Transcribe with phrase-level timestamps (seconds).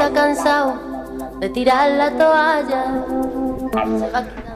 [0.00, 3.04] ha cansado de tirar la toalla.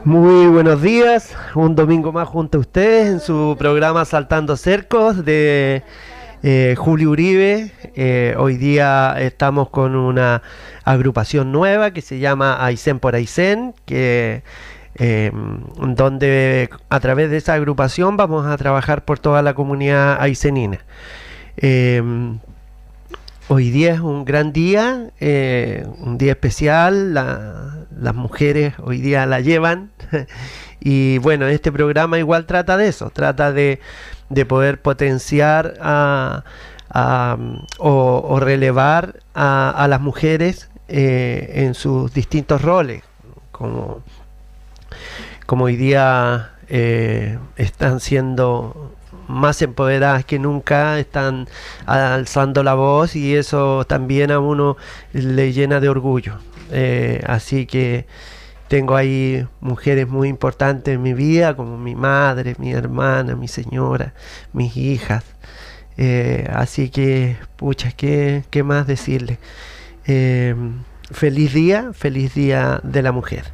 [0.03, 5.83] Muy buenos días, un domingo más junto a ustedes en su programa Saltando Cercos de
[6.43, 7.71] eh, Julio Uribe.
[7.95, 10.41] Eh, hoy día estamos con una
[10.83, 14.43] agrupación nueva que se llama Aysén por Aysén, que
[14.95, 15.31] eh,
[15.77, 20.79] donde a través de esa agrupación vamos a trabajar por toda la comunidad aicenina.
[23.47, 29.91] Hoy día es un gran día, un día especial, las mujeres hoy día la llevan.
[30.79, 33.81] Y bueno, este programa igual trata de eso, trata de
[34.29, 35.75] de poder potenciar
[37.79, 43.03] o, relevar a, las mujeres eh, en sus distintos roles,
[43.51, 44.01] como,
[45.45, 48.93] como hoy día eh, están siendo
[49.27, 51.47] más empoderadas que nunca, están
[51.85, 54.77] alzando la voz y eso también a uno
[55.13, 56.37] le llena de orgullo.
[56.71, 58.05] Eh, así que
[58.67, 64.13] tengo ahí mujeres muy importantes en mi vida, como mi madre, mi hermana, mi señora,
[64.53, 65.23] mis hijas.
[65.97, 69.39] Eh, así que, pucha, ¿qué, qué más decirle?
[70.05, 70.55] Eh,
[71.11, 73.45] feliz día, feliz día de la mujer.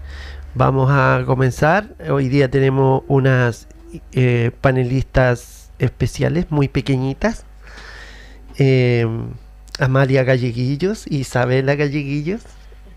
[0.55, 1.95] Vamos a comenzar.
[2.09, 3.67] Hoy día tenemos unas
[4.61, 7.45] panelistas especiales, muy pequeñitas.
[9.79, 12.41] Amalia Galleguillos y Isabela Galleguillos,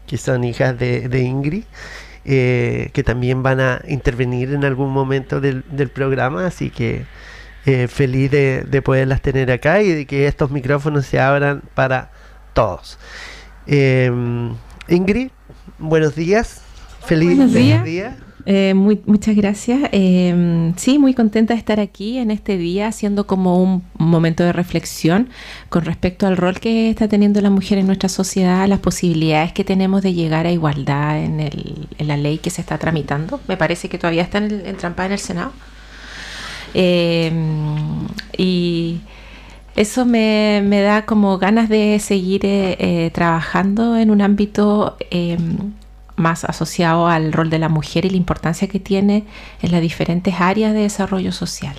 [0.06, 1.64] que son hijas de, de Ingrid.
[2.28, 5.62] Eh, que también van a intervenir en algún momento del,
[5.94, 7.04] programa, así que
[7.66, 12.10] eh, feliz de, poderlas tener acá y de que estos micrófonos se abran para
[12.52, 12.98] todos.
[13.68, 14.10] Eh,
[14.88, 15.30] Ingrid,
[15.78, 16.62] buenos días.
[17.04, 18.16] Feliz buenos días.
[18.48, 19.88] Eh, muy, muchas gracias.
[19.90, 24.52] Em, sí, muy contenta de estar aquí en este día, haciendo como un momento de
[24.52, 25.28] reflexión
[25.68, 29.64] con respecto al rol que está teniendo la mujer en nuestra sociedad, las posibilidades que
[29.64, 33.40] tenemos de llegar a igualdad en, el, en la ley que se está tramitando.
[33.48, 35.52] Me parece que todavía está en entrampada en el Senado.
[36.74, 38.06] Em,
[38.38, 39.00] y
[39.74, 45.72] eso me, me, da como ganas de seguir eh, eh, trabajando en un ámbito em,
[46.16, 49.24] más asociado al rol de la mujer y la importancia que tiene
[49.62, 51.76] en las diferentes áreas de desarrollo social.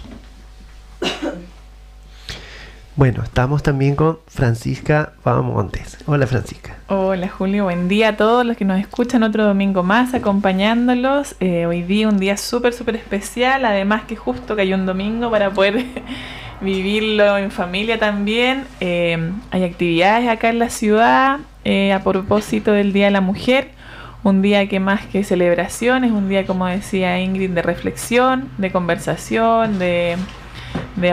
[2.97, 5.99] Bueno, estamos también con Francisca Montes.
[6.07, 6.77] Hola Francisca.
[6.87, 11.35] Hola Julio, buen día a todos los que nos escuchan otro domingo más acompañándolos.
[11.39, 15.29] Eh, hoy día un día súper, súper especial, además que justo que hay un domingo
[15.29, 15.85] para poder
[16.61, 18.65] vivirlo en familia también.
[18.79, 23.76] Eh, hay actividades acá en la ciudad eh, a propósito del Día de la Mujer
[24.27, 28.71] un día que más que celebración, es un día, como decía Ingrid, de reflexión, de
[28.71, 30.17] conversación, de,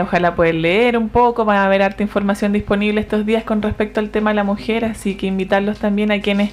[0.01, 4.01] ojalá poder leer un poco, va a haber harta información disponible estos días con respecto
[4.01, 6.51] al tema de la mujer, así que invitarlos también a quienes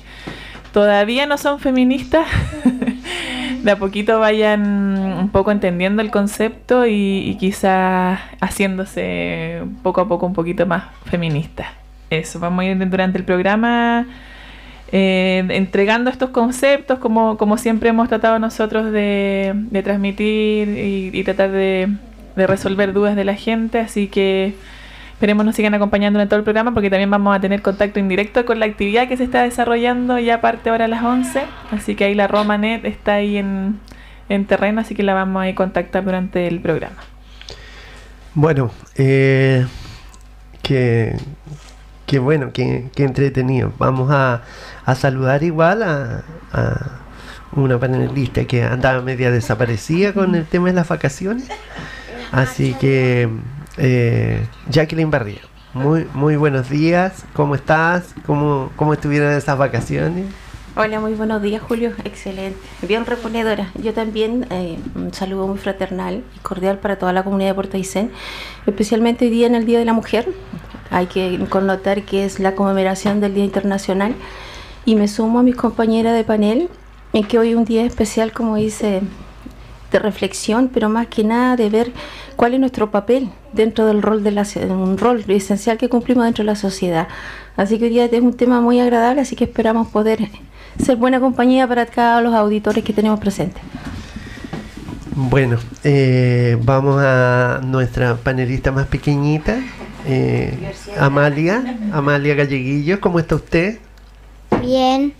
[0.72, 2.28] todavía no son feministas,
[3.64, 4.62] de a poquito vayan
[5.18, 10.84] un poco entendiendo el concepto y, y quizás haciéndose poco a poco un poquito más
[11.06, 11.66] feministas.
[12.08, 14.06] Eso, vamos a ir durante el programa
[14.94, 20.68] eh, entregando estos conceptos como, como siempre hemos tratado nosotros de, transmitir
[21.14, 21.88] y, tratar de,
[22.36, 23.78] resolver dudas de la gente.
[23.78, 24.54] Así que
[25.14, 28.44] esperemos nos sigan acompañando en todo el programa porque también vamos a tener contacto indirecto
[28.44, 31.42] con la actividad que se está desarrollando ya parte ahora a las 11.
[31.70, 33.80] Así que ahí la Romanet está ahí en,
[34.46, 36.96] terreno, así que la vamos a contactar durante el programa.
[38.34, 39.66] Bueno, eh,
[40.62, 41.16] que,
[42.12, 43.72] que bueno, que entretenido.
[43.78, 44.42] Vamos a
[44.84, 46.22] a saludar igual a,
[47.54, 51.48] una panelista que andaba media desaparecida con el tema de las vacaciones.
[52.30, 53.28] Así que,
[53.76, 55.40] eh, Jacqueline Barría,
[55.74, 57.26] muy, muy buenos días.
[57.34, 58.14] ¿Cómo estás?
[58.24, 60.26] ¿Cómo, cómo estuvieron esas vacaciones?
[60.74, 61.92] Hola, muy buenos días, Julio.
[62.04, 62.58] Excelente.
[62.88, 63.70] Bien reponedora.
[63.74, 67.76] Yo también eh, un saludo muy fraternal y cordial para toda la comunidad de Puerto
[67.76, 68.10] Aysén,
[68.66, 70.26] especialmente hoy día en el Día de la Mujer.
[70.92, 74.14] Hay que connotar que es la conmemoración del Día Internacional
[74.84, 76.68] y me sumo a mis compañeras de panel
[77.12, 79.00] en que hoy es un día especial, como dice,
[79.90, 81.92] de reflexión, pero más que nada de ver
[82.36, 86.42] cuál es nuestro papel dentro del rol de la, un rol esencial que cumplimos dentro
[86.42, 87.08] de la sociedad.
[87.56, 90.28] Así que hoy día es un tema muy agradable, así que esperamos poder
[90.82, 93.62] ser buena compañía para cada los auditores que tenemos presentes.
[95.14, 99.58] Bueno, eh, vamos a nuestra panelista más pequeñita,
[100.06, 103.78] eh, Amalia, Amalia Galleguillo, ¿cómo está usted?
[104.60, 105.14] Bien.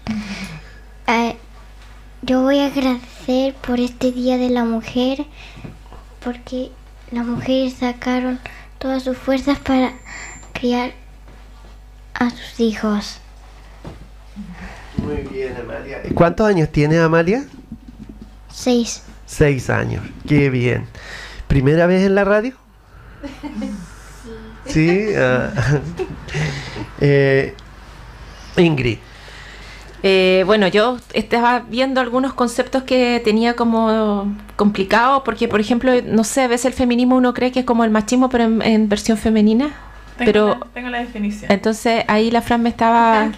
[1.07, 1.37] Eh,
[2.23, 5.25] yo voy a agradecer por este Día de la Mujer
[6.25, 6.71] porque
[7.11, 8.39] las mujeres sacaron
[8.79, 9.93] todas sus fuerzas para
[10.53, 10.93] criar
[12.15, 13.19] a sus hijos.
[14.97, 16.03] Muy bien, Amalia.
[16.15, 17.45] ¿Cuántos años tiene Amalia?
[18.53, 19.03] Seis.
[19.27, 20.05] Seis años.
[20.29, 20.87] Qué bien.
[21.49, 22.55] ¿Primera vez en la radio?
[24.73, 25.09] Sí.
[27.01, 27.55] Eh,
[28.57, 28.99] Ingrid.
[30.05, 36.25] Eh, bueno, yo estaba viendo algunos conceptos que tenía como complicados, porque, por ejemplo, no
[36.25, 38.89] sé, a veces el feminismo uno cree que es como el machismo, pero en, en
[38.89, 39.71] versión femenina.
[40.19, 41.51] Tengo, Pero la, tengo la definición.
[41.51, 43.31] entonces ahí la Fran me estaba,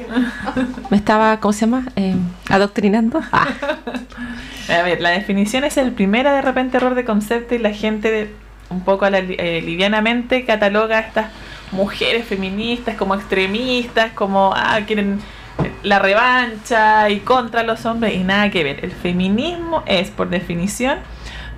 [0.91, 1.87] me estaba, ¿cómo se llama?
[1.97, 2.17] Eh,
[2.51, 3.21] adoctrinando.
[3.31, 3.47] Ah,
[4.69, 8.11] A ver, la definición es el primer de repente error de concepto y la gente
[8.11, 8.35] de-
[8.71, 11.27] un poco a la eh, livianamente cataloga a estas
[11.73, 15.21] mujeres feministas como extremistas, como ah, quieren
[15.63, 18.85] eh, la revancha y contra los hombres y nada que ver.
[18.85, 20.99] El feminismo es, por definición,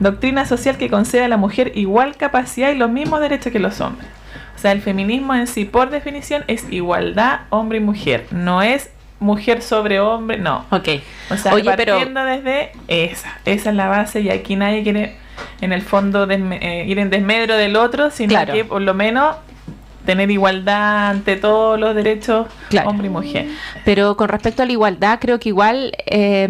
[0.01, 3.81] doctrina social que concede a la mujer igual capacidad y los mismos derechos que los
[3.81, 4.09] hombres.
[4.55, 8.27] O sea, el feminismo en sí, por definición, es igualdad hombre y mujer.
[8.31, 10.65] No es mujer sobre hombre, no.
[10.71, 10.89] ok.
[11.31, 15.17] O sea, Oye, pero- partiendo desde esa, esa es la base y aquí nadie quiere
[15.61, 18.53] en el fondo desme- eh, ir en desmedro del otro, sino Claro.
[18.55, 19.37] que por lo menos
[20.05, 22.91] tener igualdad ante todos los derechos Claro.
[22.91, 23.47] hombre y mujer.
[23.85, 26.49] Pero con respecto a la igualdad, creo que igual, eh,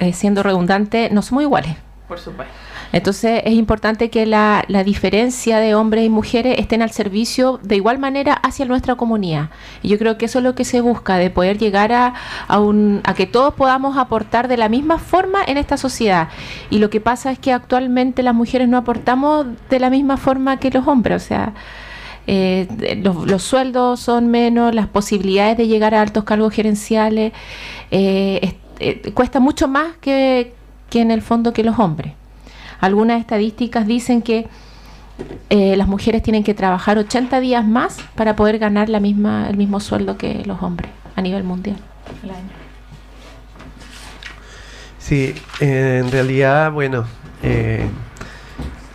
[0.00, 1.76] eh, siendo redundante, no somos iguales.
[2.08, 2.52] Por supuesto.
[2.92, 7.76] Entonces es importante que la, la diferencia de hombres y mujeres estén al servicio de
[7.76, 9.50] igual manera hacia nuestra comunidad.
[9.82, 12.14] Y yo creo que eso es lo que se busca, de poder llegar a,
[12.58, 16.28] un, a que todos podamos aportar de la misma forma en esta sociedad.
[16.70, 20.58] Y lo que pasa es que actualmente las mujeres no aportamos de la misma forma
[20.58, 21.22] que los hombres.
[21.22, 21.54] O sea,
[22.26, 22.66] eh,
[23.02, 27.32] los, sueldos son menos, las posibilidades de llegar a altos cargos gerenciales
[27.90, 30.52] eh, eh, cuesta mucho más que
[30.92, 32.14] en el fondo que los hombres.
[32.80, 34.46] Algunas estadísticas dicen que
[35.50, 39.56] eh, las mujeres tienen que trabajar 80 días más para poder ganar la misma, el
[39.56, 41.76] mismo sueldo que los hombres a nivel mundial.
[42.22, 42.48] El año.
[44.98, 47.04] Sí, eh, en realidad, bueno,
[47.42, 47.86] eh,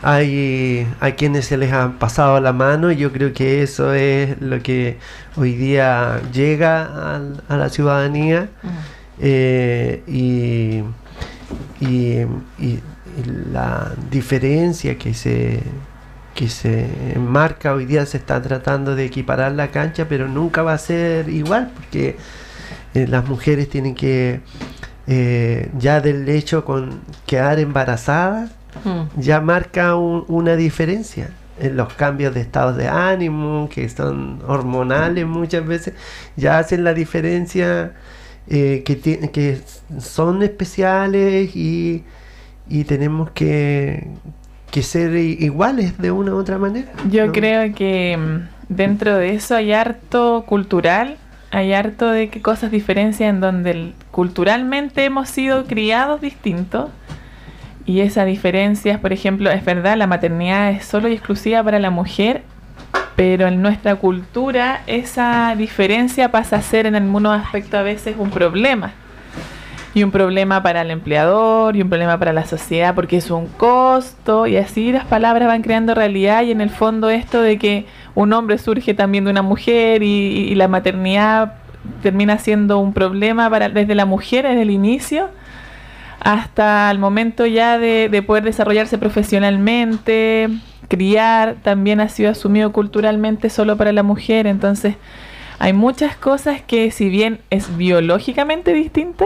[0.03, 4.39] hay, hay quienes se les ha pasado la mano y yo creo que eso es
[4.41, 4.97] lo que
[5.37, 8.49] hoy día llega al- a, la ciudadanía
[9.19, 10.83] eh, y-
[11.79, 12.79] y
[13.51, 15.59] la diferencia que se
[16.35, 16.87] que se
[17.19, 21.27] marca hoy día se está tratando de equiparar la cancha pero nunca va a ser
[21.29, 22.15] igual porque
[22.93, 24.39] eh, las mujeres tienen que
[25.07, 28.51] eh, ya del hecho con quedar embarazadas
[28.85, 29.19] Mm.
[29.19, 35.25] ya marca un- una diferencia en los cambios de estados de ánimo que son hormonales
[35.27, 35.93] muchas veces
[36.37, 37.91] ya hacen la diferencia
[38.47, 39.59] eh, que, que
[39.99, 42.05] son especiales y,
[42.69, 44.07] y tenemos que,
[44.71, 47.31] que ser iguales de una u otra manera Yo ¿no?
[47.31, 51.17] creo que mm, dentro de eso hay harto cultural,
[51.51, 56.89] hay harto de que cosas diferencias en donde culturalmente hemos sido criados distintos
[57.85, 61.89] y esa diferencia, por ejemplo, es verdad, la maternidad es solo y exclusiva para la
[61.89, 62.43] mujer,
[63.15, 68.29] pero en nuestra cultura esa diferencia pasa a ser en algunos aspectos a veces un
[68.29, 68.93] problema.
[69.93, 73.47] Y un problema para el empleador, y un problema para la sociedad, porque es un
[73.47, 77.85] costo, y así las palabras van creando realidad, y en el fondo esto de que
[78.15, 81.55] un hombre surge también de una mujer, y, y la maternidad
[82.01, 85.29] termina siendo un problema para desde la mujer desde el inicio,
[86.21, 90.49] hasta el momento ya de, de poder desarrollarse profesionalmente,
[90.87, 94.95] criar, también ha sido asumido culturalmente solo para la mujer, entonces
[95.57, 99.25] hay muchas cosas que si bien es biológicamente distinta,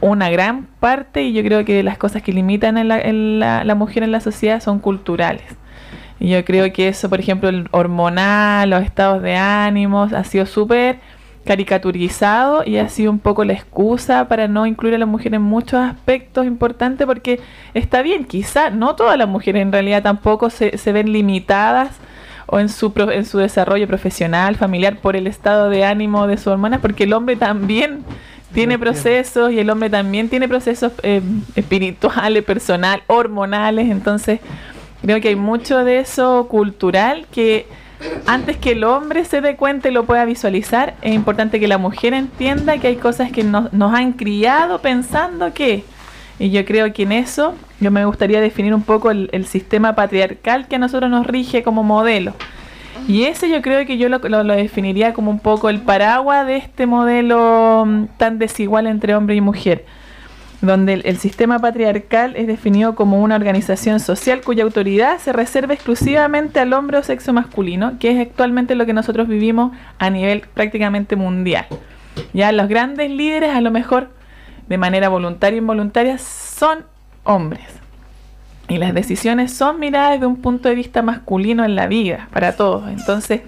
[0.00, 4.02] una gran parte, y yo creo que las cosas que limitan a la, la, mujer
[4.02, 5.44] en la sociedad son culturales.
[6.20, 10.46] Y yo creo que eso, por ejemplo, el hormonal, los estados de ánimos, ha sido
[10.46, 10.98] súper
[11.44, 15.42] caricaturizado y ha sido un poco la excusa para no incluir a la mujer en
[15.42, 17.40] muchos aspectos importantes porque
[17.74, 21.90] está bien, quizá no todas las mujeres en realidad tampoco se, ven limitadas
[22.46, 26.36] o en su, pro- en su desarrollo profesional, familiar por el estado de ánimo de
[26.38, 28.04] sus hormonas, porque el hombre también
[28.54, 31.20] tiene procesos y el hombre también tiene procesos eh,
[31.56, 34.40] espirituales, personal, hormonales, entonces
[35.02, 37.66] creo que hay mucho de eso cultural que
[38.26, 41.78] antes que el hombre se dé cuenta y lo pueda visualizar, es importante que la
[41.78, 45.84] mujer entienda que hay cosas que nos, nos han criado pensando que,
[46.38, 49.94] y yo creo que en eso yo me gustaría definir un poco el, el sistema
[49.94, 52.34] patriarcal que a nosotros nos rige como modelo.
[53.06, 56.56] Y ese yo creo que yo lo, lo- definiría como un poco el paraguas de
[56.56, 59.84] este modelo mm, tan desigual entre hombre y mujer,
[60.62, 65.74] donde el, el sistema patriarcal es definido como una organización social cuya autoridad se reserva
[65.74, 70.40] exclusivamente al hombre o sexo masculino, que es actualmente lo que nosotros vivimos a nivel
[70.54, 71.66] prácticamente mundial.
[72.32, 74.08] Ya los grandes líderes a lo mejor
[74.68, 76.84] de manera voluntaria o involuntaria son
[77.24, 77.64] hombres.
[78.68, 82.56] Y las decisiones son miradas desde un punto de vista masculino en la vida, para
[82.56, 82.88] todos.
[82.88, 83.42] Entonces,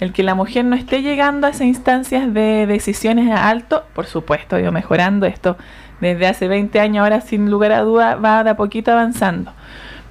[0.00, 4.58] el que la mujer no esté llegando a esas instancias de decisiones alto, por supuesto,
[4.58, 5.56] yo mejorando esto
[6.00, 9.52] desde hace 20 años, ahora sin lugar a duda va de a poquito avanzando.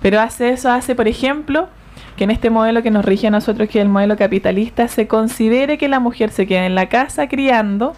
[0.01, 1.69] Pero hace eso, hace, por ejemplo,
[2.17, 5.07] que en este modelo que nos rige a nosotros, que es el modelo capitalista, se
[5.07, 7.95] considere que la mujer se quede en la casa criando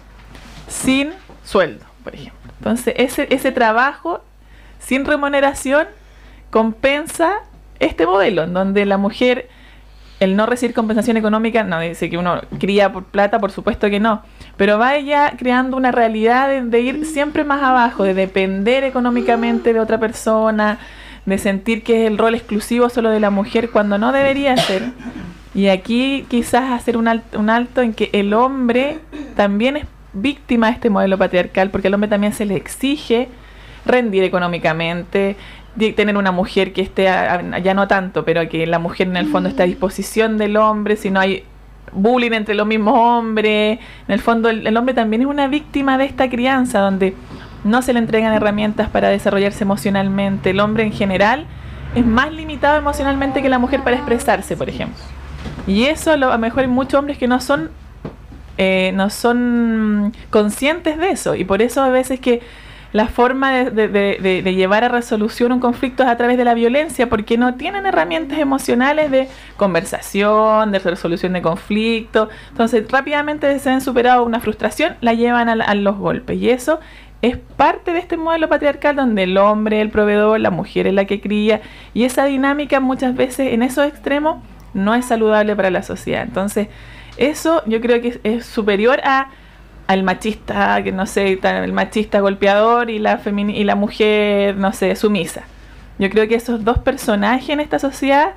[0.68, 1.10] sin
[1.42, 2.38] sueldo, por ejemplo.
[2.58, 4.22] Entonces, ese, ese trabajo
[4.78, 5.86] sin remuneración
[6.50, 7.38] compensa
[7.78, 9.48] este modelo, en donde la mujer
[10.20, 14.00] el no recibir compensación económica no dice que uno cría por plata, por supuesto que
[14.00, 14.22] no,
[14.58, 19.98] pero vaya creando una realidad de, ir siempre más abajo, de depender económicamente de otra
[19.98, 20.78] persona,
[21.24, 24.92] de sentir que es el rol exclusivo solo de la mujer cuando no debería ser.
[25.54, 28.98] Y aquí quizás hacer un, un alto en que el hombre
[29.36, 33.28] también es víctima de este modelo patriarcal, porque al hombre también se le exige
[33.86, 35.36] rendir económicamente,
[35.78, 39.48] tener una mujer que esté, ya no tanto, pero que la mujer en el fondo
[39.48, 41.44] esté a disposición del hombre, si no hay
[41.92, 46.04] bullying entre los mismos hombres, en el fondo el, hombre también es una víctima de
[46.04, 47.14] esta crianza donde
[47.64, 51.46] no se le entregan herramientas para desarrollarse emocionalmente, el hombre en general
[51.94, 55.02] es más limitado emocionalmente que la mujer para expresarse, por ejemplo.
[55.66, 57.70] Y eso a lo mejor hay muchos hombres que no son
[58.62, 61.34] eh, no son conscientes de eso.
[61.34, 62.42] Y por eso a veces que
[62.92, 67.38] la forma de, llevar a resolución un conflicto es a través de la violencia, porque
[67.38, 72.28] no tienen herramientas emocionales de conversación, de resolución de conflicto.
[72.48, 76.38] Entonces, rápidamente se han superado una frustración, la llevan a, los golpes.
[76.38, 76.80] Y eso
[77.22, 80.94] es parte de este modelo patriarcal donde el hombre es el proveedor, la mujer es
[80.94, 81.60] la que cría,
[81.94, 84.42] y esa dinámica muchas veces en esos extremos
[84.74, 86.22] no es saludable para la sociedad.
[86.22, 86.68] Entonces,
[87.16, 89.28] eso yo creo que es superior a
[89.90, 94.94] al machista, que no sé, el machista golpeador y la, y la mujer, no sé,
[94.94, 95.42] sumisa.
[95.98, 98.34] Yo creo que esos dos personajes en esta sociedad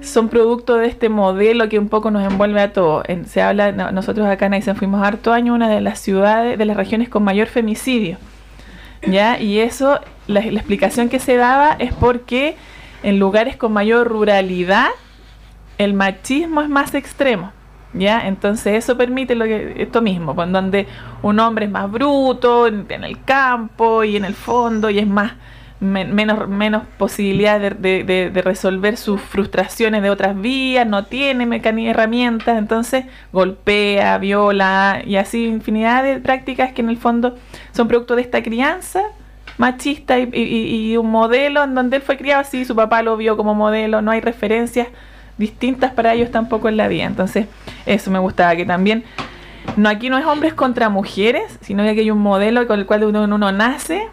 [0.00, 3.04] son producto de este modelo que un poco nos envuelve a todos.
[3.26, 6.78] se habla, nosotros acá en Aysén fuimos harto año una de las ciudades, de las
[6.78, 8.16] regiones con mayor femicidio.
[9.06, 9.38] ¿Ya?
[9.38, 12.56] Y eso, la, la explicación que se daba es porque
[13.02, 14.88] en lugares con mayor ruralidad
[15.76, 17.52] el machismo es más extremo.
[17.98, 18.28] ¿Ya?
[18.28, 20.86] Entonces eso permite lo que, esto mismo, pues, donde
[21.22, 25.32] un hombre es más bruto en, el campo y en el fondo y es más
[25.80, 33.04] menos, menos posibilidad de, resolver sus frustraciones de otras vías, no tiene mecanismos herramientas, entonces
[33.32, 37.36] golpea, viola y así infinidad de prácticas que en el fondo
[37.72, 39.02] son producto de esta crianza
[39.56, 43.36] machista y, y un modelo en donde él fue criado así, su papá lo vio
[43.36, 44.88] como modelo, no hay referencias
[45.38, 47.04] distintas para ellos tampoco en la vida.
[47.04, 47.46] Entonces,
[47.86, 49.04] eso me gustaba, que también,
[49.76, 53.04] no aquí no es hombres contra mujeres, sino que hay un modelo con el cual
[53.04, 54.08] uno, nace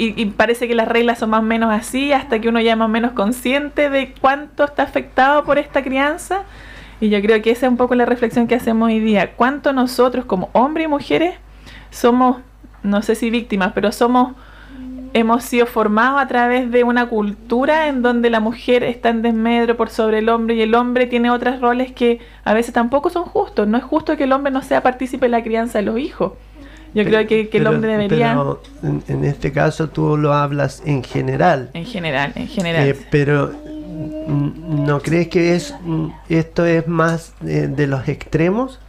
[0.00, 2.78] y, parece que las reglas son más o menos así, hasta que uno ya es
[2.78, 6.44] más o menos consciente de cuánto está afectado por esta crianza.
[7.00, 9.32] Y yo creo que esa es un poco la reflexión que hacemos hoy día.
[9.34, 11.34] ¿Cuánto nosotros como hombres y mujeres
[11.90, 12.38] somos,
[12.84, 14.34] no sé si víctimas, pero somos
[15.14, 19.76] hemos sido formados a través de una cultura en donde la mujer está en desmedro
[19.76, 23.24] por sobre el hombre y el hombre tiene otros roles que a veces tampoco son
[23.24, 23.66] justos.
[23.68, 26.32] No es justo que el hombre no sea partícipe en la crianza de los hijos.
[26.94, 28.30] Yo creo que, el hombre debería...
[28.30, 28.62] Pero
[29.08, 31.70] en, este caso tú lo hablas en general.
[31.74, 32.88] En general, en general.
[32.88, 33.52] Eh, pero
[34.26, 35.74] ¿no crees que es
[36.28, 38.80] esto es más de los extremos?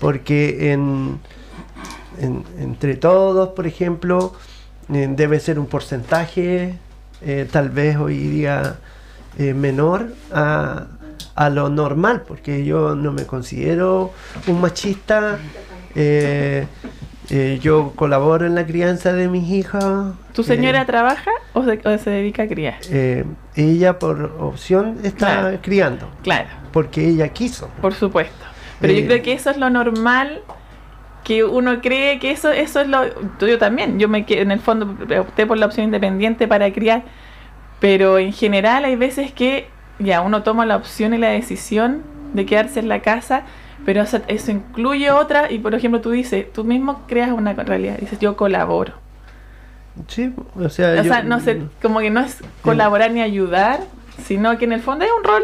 [0.00, 1.20] Porque en,
[2.58, 4.49] entre todos, por ejemplo, eh,
[4.90, 6.74] debe ser un porcentaje
[7.22, 8.76] eh, tal vez hoy día
[9.38, 10.86] eh, menor a,
[11.50, 14.12] lo normal, porque yo no me considero
[14.46, 15.38] un machista.
[17.62, 20.12] yo colaboro en la crianza de mis hijas.
[20.34, 22.78] ¿Tu señora trabaja o se, dedica a criar?
[23.56, 26.10] ella por opción está criando.
[26.22, 26.48] Claro.
[26.72, 27.70] Porque ella quiso.
[27.80, 28.44] Por supuesto.
[28.80, 30.42] Pero yo creo que eso es lo normal
[31.24, 33.04] que uno cree que eso eso es lo
[33.40, 33.98] yo también.
[33.98, 37.04] Yo me en el fondo opté por la opción independiente para criar
[37.80, 42.02] pero en general hay veces que ya uno toma la opción y la decisión
[42.34, 43.42] de quedarse en la casa
[43.84, 48.18] pero eso, incluye otra y por ejemplo tú dices tú mismo creas una realidad dices
[48.20, 48.92] yo colaboro.
[50.06, 53.80] Sí o sea, o sea no sé como que no es colaborar ni ayudar
[54.22, 55.42] sino que en el fondo es un rol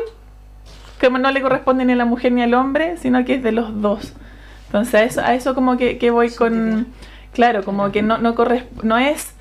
[1.01, 3.53] que no le corresponde ni a la mujer ni al hombre sino que es de
[3.53, 4.15] los dos
[4.67, 6.87] entonces a eso, a eso como que, que voy con...
[7.33, 8.35] Claro, como que no, no,
[8.83, 9.35] no es...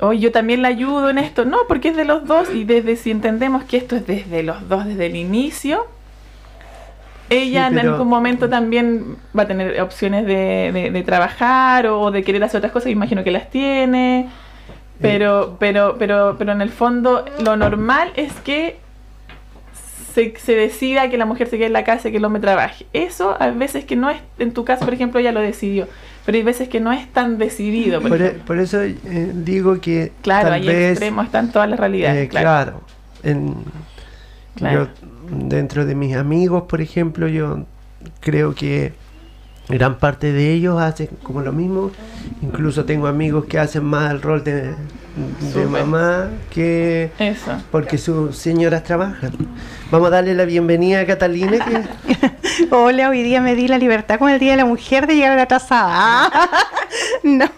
[0.00, 1.44] Hoy yo también la ayudo en esto.
[1.44, 4.68] No, porque es de los dos y desde si entendemos que esto es desde los
[4.68, 5.86] dos, desde el inicio,
[7.30, 12.42] ella en algún momento también va a tener opciones de, de, trabajar o de querer
[12.42, 14.28] hacer otras cosas, imagino que las tiene,
[15.00, 18.80] pero, pero, pero, pero en el fondo lo normal es que
[20.14, 22.40] se, se, decida que la mujer se quede en la casa y que el hombre
[22.40, 22.86] trabaje.
[22.92, 25.88] Eso a veces que no es, en tu caso, por ejemplo, ella lo decidió,
[26.26, 28.00] pero hay veces que no es tan decidido.
[28.00, 28.96] Por, e, eso eh,
[29.34, 30.12] digo que...
[30.22, 32.26] Claro, tal vez, extremos, están todas las realidades.
[32.26, 32.82] Eh, claro.
[33.22, 33.54] en,
[34.56, 34.88] Yo,
[35.30, 37.64] dentro de mis amigos, por ejemplo, yo
[38.20, 38.92] creo que
[39.68, 41.90] gran parte de ellos hacen como lo mismo.
[42.42, 44.74] Incluso tengo amigos que hacen más el rol de,
[45.16, 47.52] de mamá que Eso.
[47.70, 49.32] porque sus señoras trabajan.
[49.90, 51.64] Vamos a darle la bienvenida a Catalina.
[52.70, 55.32] Hola, hoy día me di la libertad con el Día de la Mujer de llegar
[55.32, 56.30] a la atrasada.
[57.22, 57.48] no,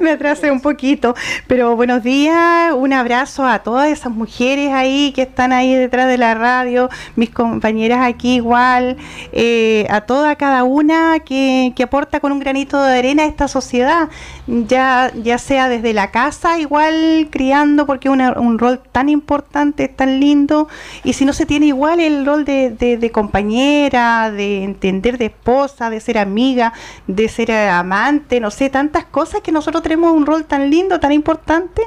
[0.00, 1.14] me atrasé un poquito.
[1.46, 6.18] Pero buenos días, un abrazo a todas esas mujeres ahí que están ahí detrás de
[6.18, 8.96] la radio, mis compañeras aquí igual,
[9.32, 13.48] eh, a toda cada una que, que aporta con un granito de arena a esta
[13.48, 14.08] sociedad,
[14.46, 20.20] ya, ya sea desde la casa igual criando, porque es un rol tan importante, tan
[20.20, 20.68] lindo,
[21.04, 25.90] y si no se tiene igual el rol de, de, compañera, de entender de esposa,
[25.90, 26.72] de ser amiga,
[27.06, 28.70] de ser amante, no sé,
[29.04, 31.82] cosas que nosotros tenemos un rol tan lindo, tan importante.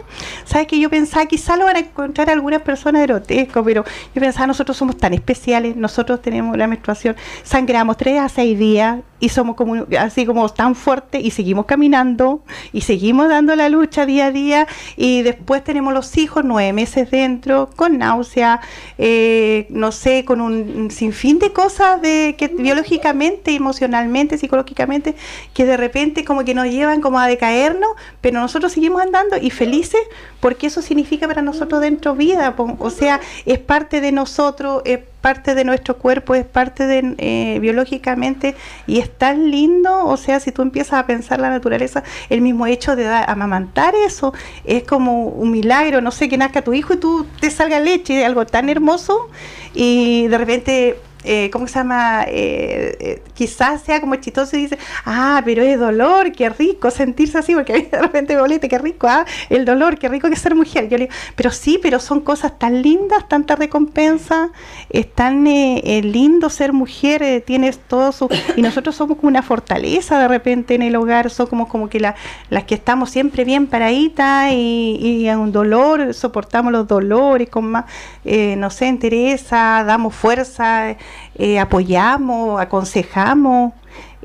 [0.46, 3.84] Sabes que yo pensaba, quizá lo van a encontrar algunas personas grotesco, pero
[4.14, 9.00] yo pensaba, nosotros somos tan especiales, nosotros tenemos la menstruación, sangramos tres a seis días
[9.20, 12.44] y somos como así como tan fuertes y seguimos caminando
[12.74, 14.68] y seguimos dando la lucha día a día.
[14.98, 18.60] Y después tenemos los hijos nueve meses dentro con náusea
[18.98, 25.16] eh, no sé, con un sinfín de cosas de que biológicamente, emocionalmente, psicológicamente,
[25.54, 29.50] que de repente como que nos llevan como a decaernos, pero nosotros seguimos andando y
[29.50, 30.02] felices
[30.40, 35.56] porque eso significa para nosotros dentro vida, o sea, es parte de nosotros, es parte
[35.56, 40.52] de nuestro cuerpo, es parte de eh, biológicamente y es tan lindo, o sea, si
[40.52, 44.34] tú empiezas a pensar la naturaleza, el mismo hecho de amamantar eso
[44.66, 48.26] es como un milagro, no sé, que nazca tu hijo y tú te salga leche,
[48.26, 49.30] algo tan hermoso
[49.74, 52.26] y de repente eh, ¿cómo se llama?
[52.28, 57.38] Eh, eh, quizás sea como chistoso y dice, ah, pero es dolor, qué rico sentirse
[57.38, 60.30] así, porque a mí de repente me bolete, qué rico, ah, el dolor, qué rico
[60.30, 60.90] que ser mujer.
[60.90, 64.50] Yo le digo, pero sí, pero son cosas tan lindas, tanta recompensa,
[64.90, 68.30] es tan lindo ser mujer, tienes todo su...
[68.56, 72.16] Y nosotros somos como una fortaleza de repente en el hogar, somos como, que la,
[72.50, 77.86] las que estamos siempre bien paraditas y, y un dolor, soportamos los dolores con más,
[78.24, 80.96] no sé, entereza, damos fuerza.
[81.36, 83.74] Eh, apoyamos, aconsejamos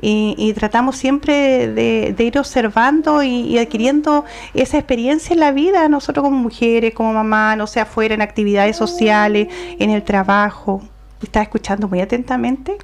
[0.01, 6.37] y, tratamos siempre de, ir observando y, adquiriendo esa experiencia en la vida, nosotros como
[6.37, 9.47] mujeres, como mamá, no sé, afuera, en actividades sociales,
[9.79, 10.81] en el trabajo.
[11.21, 12.77] Estaba escuchando muy atentamente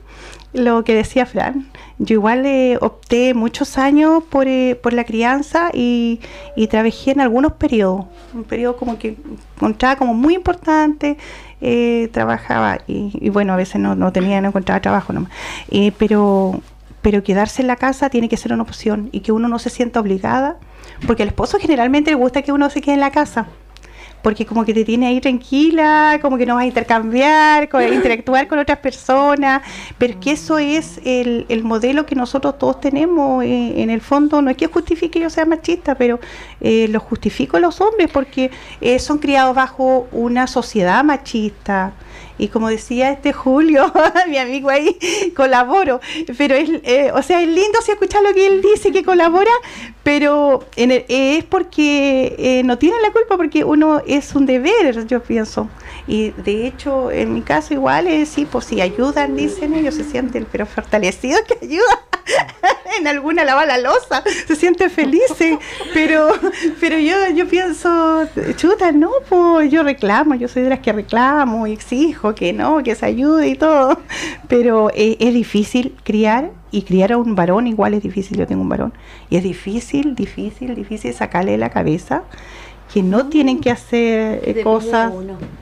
[0.56, 1.68] lo que decía Fran.
[2.00, 6.20] Yo igual eh, opté muchos años por, eh, por la crianza y,
[6.56, 9.18] y, trabajé en algunos periodos, un periodo como que
[9.56, 11.18] encontraba como muy importante,
[11.68, 15.32] eh, trabajaba y, bueno, a veces no, no tenía, no encontraba trabajo nomás.
[15.72, 16.62] Eh, pero,
[17.02, 19.72] pero quedarse en la casa tiene que ser una opción y que uno no se
[19.72, 20.58] sienta obligada,
[21.08, 23.48] porque al esposo generalmente le gusta que uno se quede en la casa
[24.26, 28.58] porque como que te tiene ahí tranquila, como que no vas a intercambiar, interactuar con
[28.58, 29.62] otras personas,
[30.00, 34.02] pero es que eso es el, el modelo que nosotros todos tenemos, eh, en el
[34.02, 36.20] fondo no es que justifique yo sea machista, pero
[36.60, 38.50] eh, lo justifico los hombres porque
[38.82, 41.94] eh, son criados bajo una sociedad machista,
[42.38, 43.92] y como decía este Julio,
[44.30, 44.98] mi amigo ahí,
[45.36, 46.02] colaboro.
[46.38, 49.52] Pero es, eh, o sea, es lindo si escuchar lo que él dice que colabora,
[50.04, 55.22] pero en es porque eh, no tienen la culpa, porque uno es un deber, yo
[55.22, 55.70] pienso.
[56.08, 60.04] Y de hecho, en mi caso igual es, sí, pues si ayudan, dicen ellos, se
[60.04, 61.98] sienten pero fortalecidos que ayudan.
[63.00, 65.58] en alguna lava la losa, se sienten felices,
[65.94, 66.30] pero
[66.80, 71.68] pero yo yo pienso, chuta, no, pues yo reclamo, yo soy de las que reclamo
[71.68, 74.00] y exijo que no, que se ayude y todo,
[74.48, 78.62] pero es, es difícil criar y criar a un varón igual es difícil, yo tengo
[78.62, 78.94] un varón,
[79.30, 82.24] y es difícil, difícil, difícil sacarle la cabeza
[82.94, 85.12] que no tienen que hacer eh, cosas.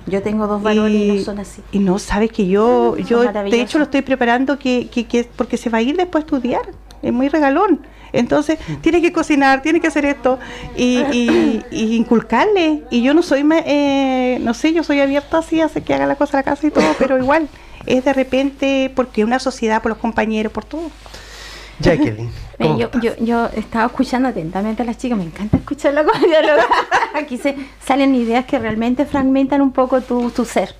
[0.06, 1.62] Yo tengo dos varones y, no son así.
[1.72, 5.58] Y no sabes que yo, yo de hecho lo estoy preparando que, que, que, porque
[5.58, 6.62] se va a ir después a estudiar.
[7.02, 7.82] Es muy regalón.
[8.14, 10.40] Entonces, tiene que cocinar, tiene que hacer esto
[10.78, 11.64] y, y,
[11.96, 12.84] inculcarle.
[12.92, 16.16] Y yo no soy, eh, no sé, yo soy abierta así, hace que haga la
[16.16, 17.50] cosa a la casa y todo, pero igual
[17.88, 20.92] es de repente porque una sociedad, por los compañeros, por todo.
[21.84, 22.30] Jacqueline.
[22.60, 26.14] yo, yo, yo, estaba escuchando atentamente a las chicas, me encanta escucharlo con
[27.16, 30.76] Aquí se salen ideas que realmente fragmentan un poco tu, tu ser.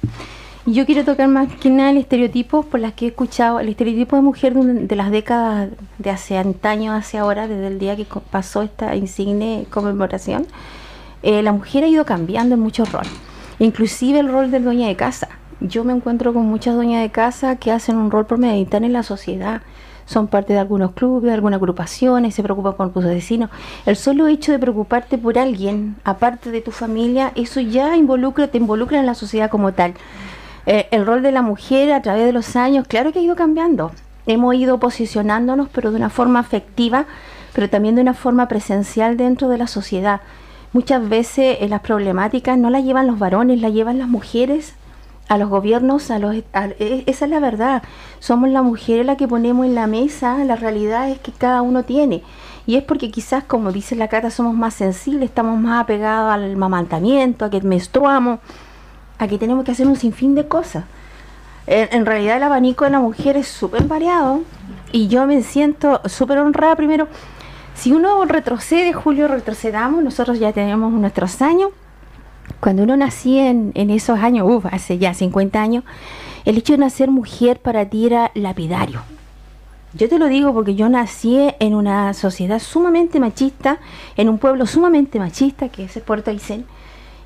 [0.66, 4.16] Yo quiero tocar más que nada el estereotipo por las que he escuchado, el estereotipo
[4.16, 8.62] de mujer de, las décadas de hace antaño hacia ahora, desde el día que pasó
[8.62, 10.48] esta insigne conmemoración.
[11.22, 13.12] Eh, la mujer ha ido cambiando en muchos roles,
[13.60, 15.28] inclusive el rol de dueña de casa.
[15.60, 18.94] Yo me encuentro con muchas dueñas de casa que hacen un rol por meditar en
[18.94, 19.64] la sociedad,
[20.06, 23.50] son parte de algunos clubes, de algunas agrupaciones, se preocupan por tus vecinos.
[23.86, 28.58] El solo hecho de preocuparte por alguien, aparte de tu familia, eso ya involucra, te
[28.58, 29.94] involucra en la sociedad como tal.
[30.66, 33.36] Eh, el rol de la mujer a través de los años, claro que ha ido
[33.36, 33.92] cambiando.
[34.26, 37.06] Hemos ido posicionándonos, pero de una forma afectiva,
[37.54, 40.22] pero también de una forma presencial dentro de la sociedad.
[40.72, 44.76] Muchas veces eh, las problemáticas no las llevan los varones, las llevan las mujeres
[45.34, 47.82] a los gobiernos, a los, e, esa es la verdad.
[48.20, 51.84] Somos las mujeres las que ponemos en la mesa la realidad es que cada uno
[51.84, 52.22] tiene.
[52.68, 56.56] Y es porque quizás, como dice la carta, somos más sensibles, estamos más apegados al
[56.56, 58.40] mamantamiento, a que menstruamos,
[59.18, 60.86] a que tenemos que hacer un sinfín de cosas.
[61.66, 64.42] En, realidad el abanico de la mujer es súper variado
[64.92, 67.08] y yo me siento súper honrada primero.
[67.74, 71.70] Si uno retrocede, Julio, retrocedamos, nosotros ya tenemos nuestros años
[72.60, 75.84] cuando uno nacía en, esos años, uff, hace ya 50 años,
[76.46, 79.02] el hecho de nacer mujer para ti era lapidario.
[79.94, 83.80] Yo te lo digo porque yo nací en una sociedad sumamente machista,
[84.18, 86.66] en un pueblo sumamente machista, que es Puerto Aysén,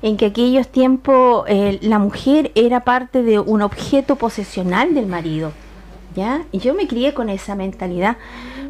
[0.02, 5.52] en que aquellos tiempos eh, la mujer era parte de un objeto posesional del marido.
[6.14, 6.42] ¿ya?
[6.52, 8.16] Y yo me crié con esa mentalidad,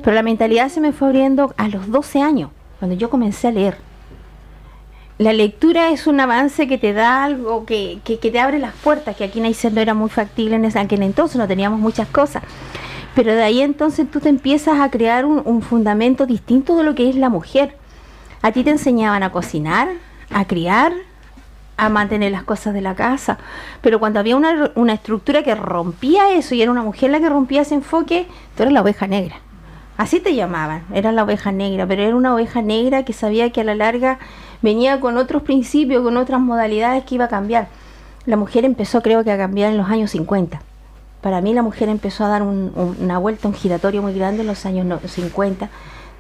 [0.04, 3.52] pero la mentalidad se me fue abriendo a los 12 años, cuando yo comencé a
[3.52, 3.87] leer
[5.18, 9.16] la lectura es un avance que te da algo, que, que, te abre las puertas,
[9.16, 10.64] que aquí en Aysén no era muy factible en
[11.02, 12.44] entonces, no teníamos muchas cosas.
[13.16, 17.10] Pero de ahí entonces tú te empiezas a crear un, fundamento distinto de lo que
[17.10, 17.76] es la mujer.
[18.42, 19.88] A ti te enseñaban a cocinar,
[20.30, 20.92] a criar,
[21.76, 23.38] a mantener las cosas de la casa.
[23.80, 27.28] Pero cuando había una, una, estructura que rompía eso y era una mujer la que
[27.28, 29.40] rompía ese enfoque, tú eras la oveja negra.
[29.98, 33.62] Así te llamaban, era la oveja negra, pero era una oveja negra que sabía que
[33.62, 34.20] a la larga
[34.62, 37.66] venía con otros principios, con otras modalidades que iba a cambiar.
[38.24, 40.62] La mujer empezó creo que a cambiar en los años 50.
[41.20, 44.64] Para mí la mujer empezó a dar una vuelta, un giratorio muy grande en los
[44.66, 45.68] años 50,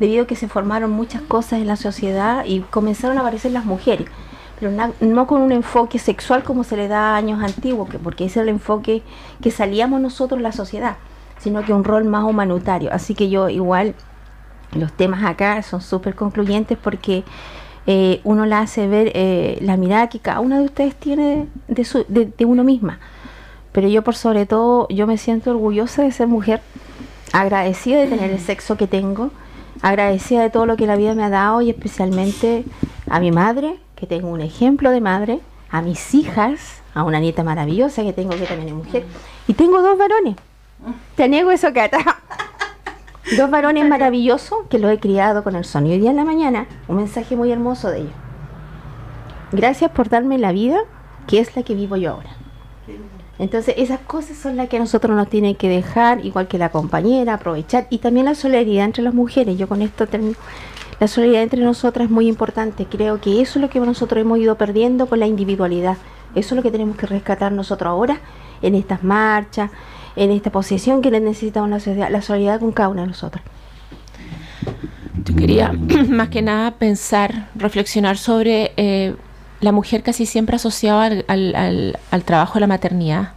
[0.00, 3.64] debido a que se formaron muchas cosas en la sociedad y comenzaron a aparecer las
[3.64, 4.08] mujeres,
[4.58, 8.40] pero no con un enfoque sexual como se le da a años antiguos, porque ese
[8.40, 9.04] era el enfoque
[9.40, 10.96] que salíamos nosotros la sociedad,
[11.38, 12.90] sino que un rol más humanitario.
[12.92, 13.94] Así que yo igual
[14.72, 17.24] los temas acá son súper concluyentes porque
[17.86, 22.32] eh, uno la hace ver eh, la mirada que cada una de ustedes tiene de,
[22.36, 22.98] de, uno misma.
[23.72, 26.60] Pero yo por sobre todo, yo me siento orgullosa de ser mujer,
[27.32, 29.30] agradecida de tener el sexo que tengo,
[29.80, 32.64] agradecida de todo lo que la vida me ha dado y especialmente
[33.08, 37.42] a mi madre, que tengo un ejemplo de madre, a mis hijas, a una nieta
[37.42, 39.04] maravillosa que tengo que también es mujer,
[39.46, 40.36] y tengo dos varones.
[41.16, 41.98] Te niego eso, Cata.
[43.36, 46.66] Dos varones maravillosos que los he criado con el sonido y día en la mañana.
[46.86, 48.12] Un mensaje muy hermoso de ellos.
[49.52, 50.78] Gracias por darme la vida,
[51.26, 52.30] que es la que vivo yo ahora.
[53.38, 57.34] Entonces, esas cosas son las que nosotros nos tienen que dejar, igual que la compañera,
[57.34, 57.86] aprovechar.
[57.90, 59.56] Y también la solidaridad entre las mujeres.
[59.56, 60.36] Yo con esto termino.
[60.98, 62.86] La solidaridad entre nosotras es muy importante.
[62.86, 65.96] Creo que eso es lo que nosotros hemos ido perdiendo con la individualidad.
[66.34, 68.20] Eso es lo que tenemos que rescatar nosotros ahora
[68.60, 69.70] en estas marchas,
[70.18, 73.42] en esta posición que le necesitamos la sociedad, la solidaridad con cada una de nosotros.
[75.24, 75.72] Yo quería
[76.08, 79.14] más que nada pensar, reflexionar sobre eh,
[79.60, 83.32] la mujer casi siempre asociada al, al, trabajo de la maternidad.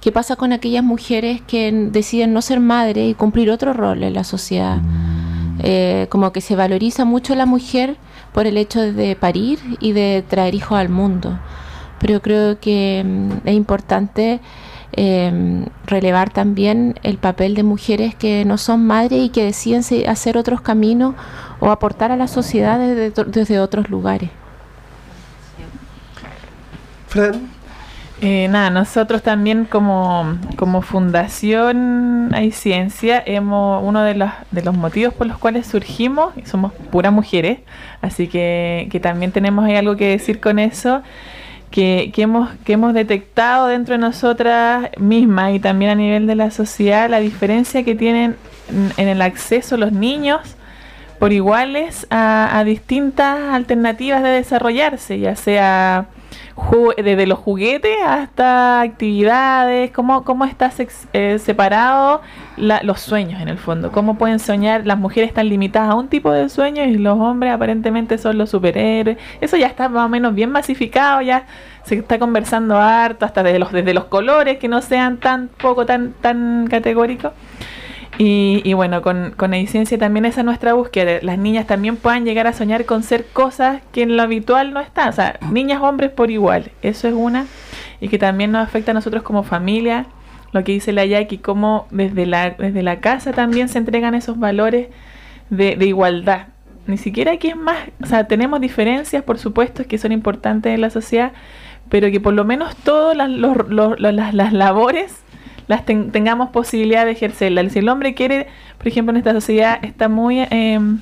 [0.00, 4.14] ¿Qué pasa con aquellas mujeres que deciden no ser madre y cumplir otro rol en
[4.14, 4.78] la sociedad?
[5.62, 7.96] Eh, como que se valoriza mucho la mujer
[8.32, 11.38] por el hecho de parir y de traer hijos al mundo.
[11.98, 14.40] Pero creo que mm, es importante
[14.92, 20.36] eh, relevar también el papel de mujeres que no son madres y que deciden hacer
[20.36, 21.14] otros caminos
[21.60, 24.30] o aportar a la sociedad desde, otros lugares.
[27.08, 27.60] Fran.
[28.22, 34.76] Eh, nada, nosotros también como, como Fundación Hay Ciencia, hemos, uno de los, de los
[34.76, 37.60] motivos por los cuales surgimos, somos puras mujeres,
[38.02, 41.02] así que, que también tenemos ahí algo que decir con eso,
[41.70, 46.50] que, hemos, que hemos detectado dentro de nosotras mismas y también a nivel de la
[46.50, 48.36] sociedad la diferencia que tienen
[48.96, 50.56] en el acceso los niños
[51.20, 56.06] por iguales a, distintas alternativas de desarrollarse, ya sea
[56.96, 60.70] desde los juguetes hasta actividades, cómo, cómo está
[61.12, 62.20] eh, separado
[62.56, 66.30] los sueños en el fondo, cómo pueden soñar, las mujeres están limitadas a un tipo
[66.30, 70.34] de sueños y los hombres aparentemente son los superhéroes, eso ya está más o menos
[70.34, 71.46] bien masificado, ya
[71.84, 75.86] se está conversando harto, hasta desde los, desde los colores que no sean tan poco,
[75.86, 77.32] tan, tan categóricos.
[78.22, 81.20] Y, bueno, con, con ciencia también esa es nuestra búsqueda.
[81.22, 84.80] Las niñas también puedan llegar a soñar con ser cosas que en lo habitual no
[84.80, 85.08] están.
[85.08, 86.70] O sea, niñas, hombres por igual.
[86.82, 87.46] Eso es una.
[87.98, 90.04] Y que también nos afecta a nosotros como familia.
[90.52, 94.38] Lo que dice la Jackie, cómo desde la, desde la casa también se entregan esos
[94.38, 94.88] valores
[95.48, 96.48] de, de igualdad.
[96.86, 97.78] Ni siquiera aquí es más.
[98.02, 101.32] O sea, tenemos diferencias, por supuesto, que son importantes en la sociedad.
[101.88, 103.30] Pero que por lo menos todas las,
[104.34, 105.22] las labores
[105.70, 107.68] las tengamos posibilidad de ejercerla.
[107.70, 110.98] Si el hombre quiere, por ejemplo, en esta sociedad está muy em,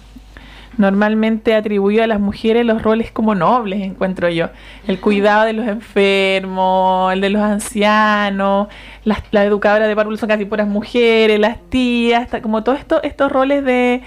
[0.77, 4.51] normalmente atribuido a las mujeres los roles como nobles, encuentro yo.
[4.87, 8.69] El cuidado de los enfermos, el de los ancianos,
[9.05, 13.33] las, la educadora de párvulos son casi puras mujeres, las tías, como todos esto, estos
[13.33, 14.03] roles de,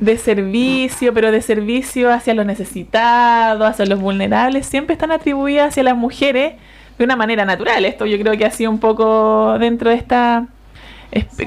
[0.00, 5.84] de servicio, pero de servicio hacia los necesitados, hacia los vulnerables, siempre están atribuidas hacia
[5.84, 6.54] las mujeres
[6.98, 7.84] de una manera natural.
[7.84, 10.46] Esto yo creo que ha sido un poco dentro de esta...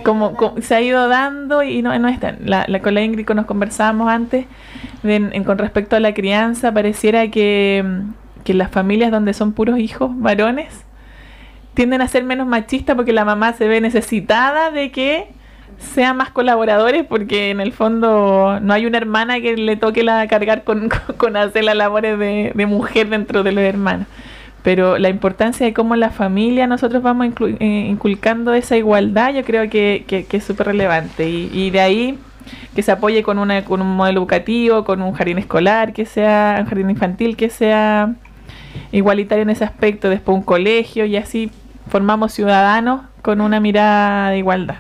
[0.04, 2.36] como, se ha ido dando y no, no está.
[2.44, 4.46] La, la, con la Ingrid nos conversábamos antes
[5.46, 7.84] con respecto a la crianza, pareciera que,
[8.44, 10.86] que las familias donde son puros hijos varones
[11.74, 15.28] tienden a ser menos machistas porque la mamá se ve necesitada de que
[15.78, 20.28] sean más colaboradores porque en el fondo no hay una hermana que le toque la
[20.28, 24.08] cargar con, con hacer las labores de, de mujer dentro de los hermanos
[24.63, 27.28] pero la importancia de cómo la familia nosotros vamos
[27.60, 32.20] eh, inculcando esa igualdad yo creo que, es súper relevante y, de ahí
[32.76, 36.58] que se apoye con, una, con un modelo educativo, con un jardín escolar, que sea
[36.62, 38.13] un jardín infantil, que sea
[38.91, 41.52] igualitario en ese aspecto, después un colegio y así
[41.89, 44.78] formamos ciudadanos con una mirada de igualdad.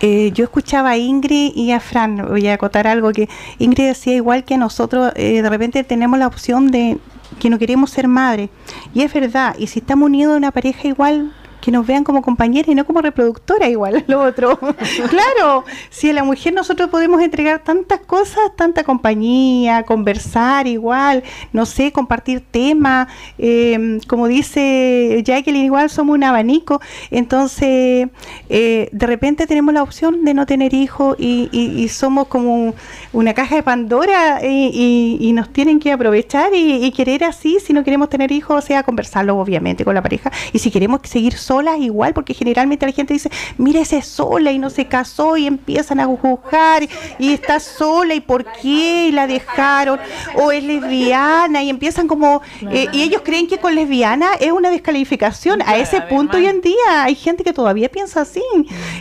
[0.00, 3.28] Eh, yo escuchaba a Ingrid y a Fran, voy a acotar algo que
[3.58, 6.98] Ingrid decía igual que nosotros eh, de repente tenemos la opción de
[7.38, 8.50] que no queremos ser madre.
[8.94, 11.32] Y es verdad, y si estamos unidos a una pareja igual,
[11.64, 14.58] que nos vean como compañera y no como reproductora igual lo otro.
[15.08, 21.22] claro, si a la mujer nosotros podemos entregar tantas cosas, tanta compañía, conversar igual,
[21.54, 28.10] no sé, compartir temas, eh, como dice Jacqueline, igual somos un abanico, entonces
[28.50, 32.74] eh, de repente tenemos la opción de no tener hijos y, somos como
[33.14, 38.08] una caja de Pandora y, nos tienen que aprovechar y, querer así, si no queremos
[38.08, 40.30] tener hijos, o sea, conversarlo obviamente con la pareja.
[40.52, 44.52] Y si queremos seguir solas igual, porque generalmente la gente dice, mire, esa es sola
[44.52, 46.86] y no se casó y empiezan a juzgar
[47.18, 49.98] y está sola y por qué y la dejaron,
[50.36, 54.70] o es lesbiana y empiezan como, eh, y ellos creen que con lesbiana es una
[54.70, 55.62] descalificación.
[55.66, 56.74] A ese punto hoy en día.
[57.04, 58.42] Hay gente que todavía piensa así.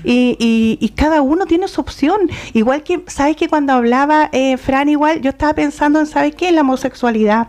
[0.03, 2.29] Y, y, cada uno tiene su opción.
[2.53, 6.49] Igual que, ¿sabes que cuando hablaba eh, Fran, igual yo estaba pensando en, ¿sabes qué?
[6.49, 7.47] En la homosexualidad.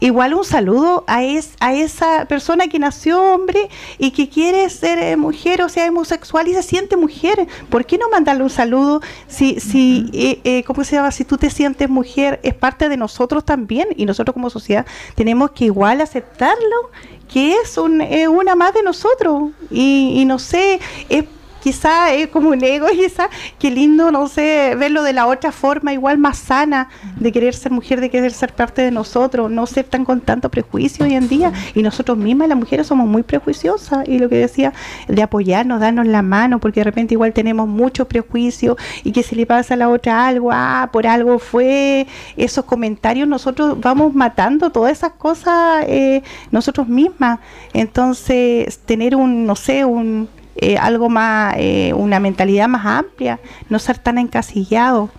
[0.00, 4.98] Igual un saludo a, es, a esa persona que nació hombre y que quiere ser
[4.98, 7.46] eh, mujer o sea homosexual y se siente mujer.
[7.70, 11.10] ¿Por qué no mandarle un saludo si, si eh, eh, ¿cómo se llama?
[11.10, 15.52] Si tú te sientes mujer, es parte de nosotros también y nosotros como sociedad tenemos
[15.52, 16.90] que igual aceptarlo
[17.32, 20.78] que es un, una más de nosotros y, y no sé,
[21.08, 21.24] es
[21.64, 25.94] quizá es como un ego, quizá, qué lindo, no sé, verlo de la otra forma,
[25.94, 29.86] igual más sana, de querer ser mujer, de querer ser parte de nosotros, no ser
[29.86, 31.54] tan con tanto prejuicio hoy en día.
[31.74, 34.06] Y nosotros mismas, las mujeres, somos muy prejuiciosas.
[34.06, 34.74] Y lo que decía,
[35.08, 39.34] de apoyarnos, darnos la mano, porque de repente igual tenemos mucho prejuicio y que si
[39.34, 44.70] le pasa a la otra algo, ah, por algo fue, esos comentarios, nosotros vamos matando
[44.70, 47.40] todas esas cosas eh, nosotros mismas.
[47.72, 53.78] Entonces, tener un, no sé, un eh, algo más, eh, una mentalidad más amplia, no
[53.78, 55.10] ser tan encasillado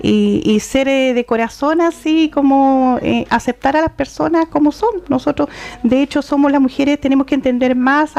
[0.00, 4.90] y, ser eh, de corazón así como eh, aceptar a las personas como son.
[5.08, 5.48] Nosotros,
[5.82, 8.12] de hecho, somos las mujeres, tenemos que entender más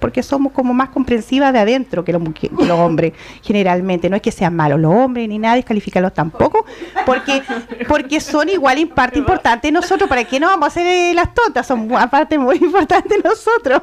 [0.00, 4.08] porque somos como más comprensivas de adentro que los, los hombres, generalmente.
[4.08, 6.64] No es que sean malos los hombres ni nada, descalificarlos tampoco,
[7.06, 7.42] porque
[7.88, 10.08] porque son igual en parte importante nosotros.
[10.08, 11.66] ¿Para qué no vamos a hacer eh, las tontas?
[11.66, 13.82] Son aparte muy importantes nosotros.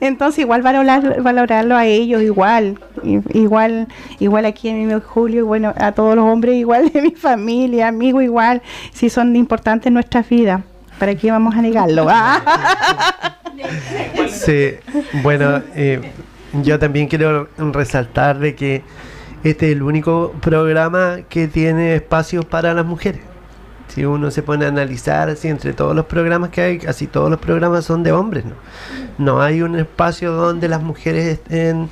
[0.00, 2.78] Entonces, igual valorar, valorarlo a ellos, igual.
[3.32, 7.12] Igual igual aquí en mi Julio, y bueno, a todos los hombres igual de mi
[7.12, 10.62] familia, amigo igual, si son importantes en nuestras vidas.
[10.98, 12.08] ¿Para qué vamos a negarlo?
[14.28, 14.72] sí,
[15.22, 16.00] bueno, eh,
[16.62, 18.82] yo también quiero resaltar de que
[19.44, 23.20] este es el único programa que tiene espacios para las mujeres.
[23.88, 27.30] Si uno se pone a analizar así entre todos los programas que hay, casi todos
[27.30, 28.54] los programas son de hombres, ¿no?
[29.16, 31.88] No hay un espacio donde las mujeres estén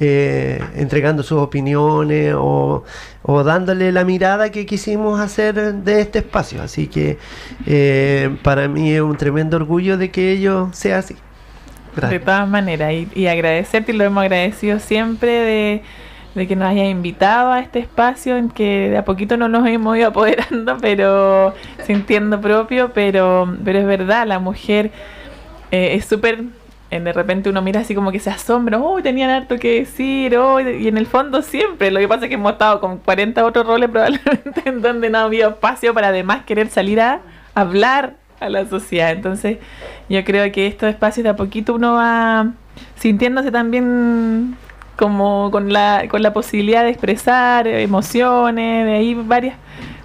[0.00, 2.82] eh, entregando sus opiniones o,
[3.44, 6.62] dándole la mirada que quisimos hacer de este espacio.
[6.62, 7.18] Así que
[7.66, 11.16] eh, para mí es un tremendo orgullo de que ello sea así.
[12.10, 15.82] De todas maneras, y, agradecerte, y lo hemos agradecido siempre
[16.34, 19.64] de, que nos hayas invitado a este espacio en que de a poquito no nos
[19.68, 21.54] hemos ido apoderando, pero
[21.86, 24.90] sintiendo propio, pero, pero es verdad, la mujer
[25.70, 26.42] eh, es súper
[27.02, 30.60] de repente uno mira así como que se asombra, oh, tenían harto que decir, oh,
[30.60, 33.66] y en el fondo siempre, lo que pasa es que hemos estado con 40 otros
[33.66, 37.22] roles probablemente en donde no ha habido espacio para además querer salir a
[37.54, 39.10] hablar a la sociedad.
[39.10, 39.58] Entonces
[40.08, 42.52] yo creo que estos espacios de a poquito uno va
[42.96, 44.56] sintiéndose también
[44.96, 49.56] como con la, con la posibilidad de expresar emociones, de ahí varias,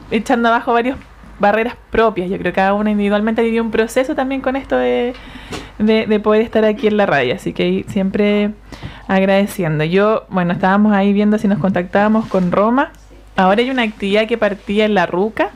[0.09, 0.97] echando abajo varios
[1.39, 2.29] barreras propias.
[2.29, 5.13] Yo creo que cada uno individualmente ha vivido un proceso también con esto de,
[5.79, 7.35] de, poder estar aquí en la radio.
[7.35, 8.51] Así que siempre
[9.07, 9.83] agradeciendo.
[9.83, 12.91] Yo, bueno, estábamos ahí viendo si nos contactábamos con Roma.
[13.35, 15.51] Ahora hay una actividad que partía en la Ruca.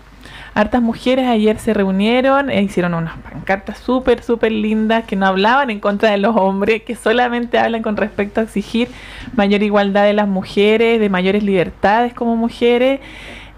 [0.55, 5.71] Hartas mujeres ayer se reunieron e hicieron unas pancartas súper, súper lindas que no hablaban
[5.71, 8.87] en contra de los hombres, que solamente hablan con respecto a exigir
[9.35, 12.99] mayor igualdad de las mujeres, de mayores libertades como mujeres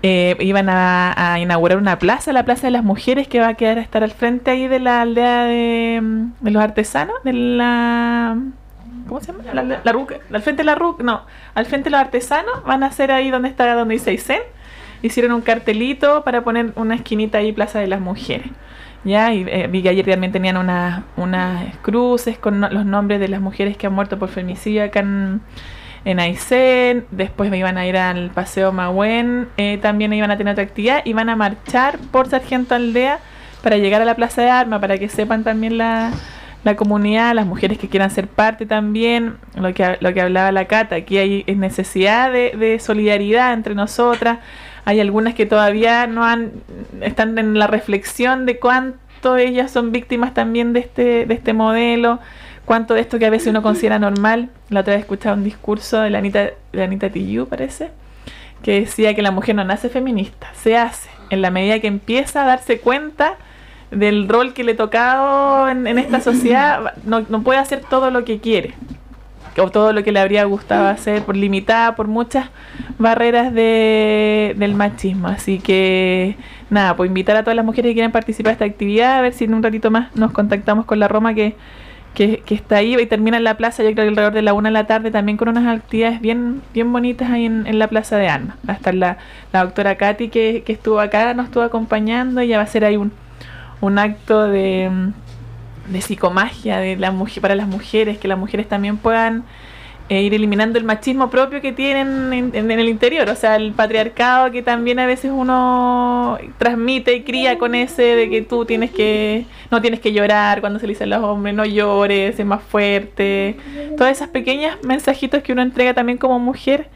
[0.04, 3.78] eh, iban a, inaugurar una plaza, la Plaza de las Mujeres, que va a quedar
[3.78, 6.02] a estar al frente ahí de la aldea de,
[6.42, 8.38] los artesanos, de la...
[9.08, 9.44] ¿Cómo se llama?
[9.54, 11.22] La, la, al frente de la RUC, no,
[11.54, 14.42] al frente de los artesanos, van a hacer ahí donde está, donde dice Isen.
[15.02, 18.50] Hicieron un cartelito para poner una esquinita ahí, Plaza de las Mujeres.
[19.04, 23.40] Ya, y eh, vi que ayer también tenían unas cruces con los nombres de las
[23.40, 25.42] mujeres que han muerto por femicidio acá en,
[26.06, 30.52] en Aysén, después me iban a ir al Paseo Mahuen, eh, también iban a tener
[30.54, 33.20] otra actividad, iban a marchar por Sargento Aldea
[33.64, 36.12] para llegar a la Plaza de Armas, para que sepan también la,
[36.64, 40.66] la comunidad, las mujeres que quieran ser parte también, lo que, lo que hablaba la
[40.66, 44.40] Cata, aquí hay necesidad de, de solidaridad entre nosotras,
[44.86, 46.52] hay algunas que todavía no han,
[47.02, 52.20] están en la reflexión de cuánto ellas son víctimas también de este, de este modelo,
[52.66, 54.50] cuánto de esto que a veces uno considera normal.
[54.70, 57.10] La otra vez escuchaba un discurso de la Anita, de Anita
[57.50, 57.92] parece,
[58.64, 62.44] que decía que la mujer no nace feminista, se hace en la medida que empieza
[62.44, 63.36] a darse cuenta
[63.92, 68.26] del rol que le ha tocado en, esta sociedad, no, no, puede hacer todo lo
[68.26, 68.74] que quiere
[69.58, 72.50] o todo lo que le habría gustado hacer, por limitada por muchas
[72.98, 75.30] barreras de, del machismo.
[75.30, 76.36] Así que
[76.70, 79.32] nada, pues invitar a todas las mujeres que quieran participar de esta actividad, a ver
[79.34, 81.56] si en un ratito más nos contactamos con la Roma que
[82.16, 84.70] que, está ahí y termina en la plaza, yo creo que alrededor de la una
[84.70, 88.28] de la tarde, también con unas actividades bien, bien bonitas ahí en, la plaza de
[88.28, 88.58] Armas.
[88.68, 89.18] Va a estar la,
[89.54, 92.86] la doctora Katy que, que, estuvo acá, nos estuvo acompañando, y ya va a ser
[92.86, 93.12] ahí un,
[93.82, 94.90] un acto de,
[95.88, 99.44] de psicomagia de la, para las mujeres, que las mujeres también puedan
[100.08, 104.52] e ir eliminando el machismo propio que tienen en, el interior, o sea, el patriarcado
[104.52, 109.46] que también a veces uno transmite y cría con ese de que tú tienes que,
[109.72, 112.62] no tienes que llorar cuando se le dice a los hombres, no llores, es más
[112.62, 113.58] fuerte,
[113.98, 116.88] todas esas pequeñas mensajitos que uno entrega también como mujer,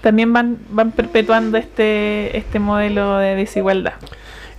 [0.00, 3.94] también van, van perpetuando este, este modelo de desigualdad.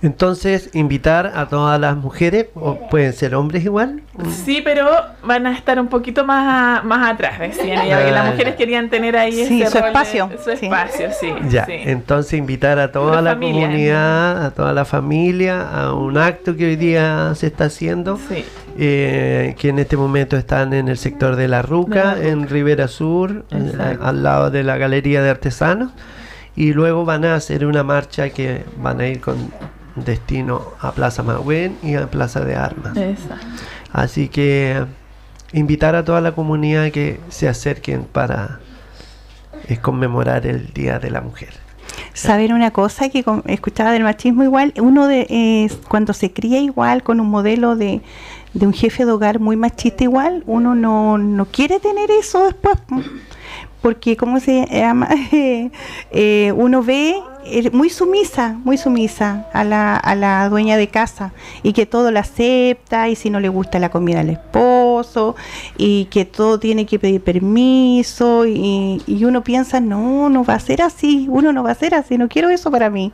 [0.02, 4.02] Entonces, invitar a todas las mujeres, o pueden ser hombres igual.
[4.44, 4.90] Sí, pero
[5.24, 9.16] van a estar un poquito más, más atrás, decían ella, porque las mujeres querían tener
[9.16, 10.30] ahí ese su espacio.
[10.42, 11.32] su espacio, sí.
[11.48, 16.66] Ya, entonces invitar a toda la, comunidad, a toda la familia, a un acto que
[16.66, 18.20] hoy día se está haciendo,
[18.78, 23.44] eh, que en este momento están en el sector de La Ruca, en Rivera Sur,
[23.50, 25.92] al lado de la Galería de Artesanos
[26.56, 29.36] y luego van a hacer una marcha que van a ir con
[30.04, 32.96] destino a Plaza Magüen y a Plaza de Armas.
[33.92, 34.84] Así que
[35.52, 38.60] invitar a toda la comunidad que se acerquen para
[39.68, 41.54] eh, conmemorar el Día de la Mujer.
[42.12, 47.20] Saber una cosa que escuchaba del machismo igual, uno de cuando se cría igual con
[47.20, 48.02] un modelo de,
[48.54, 52.76] de un jefe de hogar muy machista igual, uno no, no quiere tener eso después
[53.86, 55.08] porque ¿cómo se llama?
[56.10, 61.32] Eh, uno ve eh, muy sumisa, muy sumisa a la, a la dueña de casa
[61.62, 65.36] y que todo la acepta y si no le gusta la comida al esposo
[65.76, 70.82] y que todo tiene que pedir permiso y, uno piensa, no, no va a ser
[70.82, 73.12] así, uno no va a ser así, no quiero eso para mí.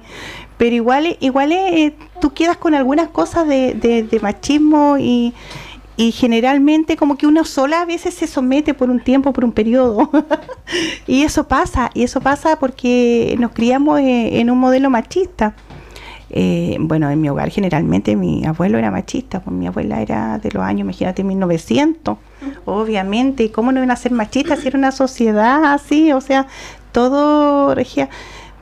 [0.57, 5.34] Pero igual, igual eh, tú quedas con algunas cosas de, de machismo y
[5.97, 9.53] y generalmente como que uno sola a veces se somete por un tiempo, por un
[9.53, 10.11] periodo.
[11.07, 15.55] y eso pasa, y eso pasa porque nos criamos en un modelo machista.
[16.30, 20.51] eh, bueno, en mi hogar generalmente mi abuelo era machista, pues mi abuela era de
[20.51, 22.16] los años, imagínate, 1900,
[22.64, 26.11] obviamente, ¿cómo no iban a ser machistas si era una sociedad así?
[26.12, 26.47] O sea,
[26.93, 28.09] todo regía,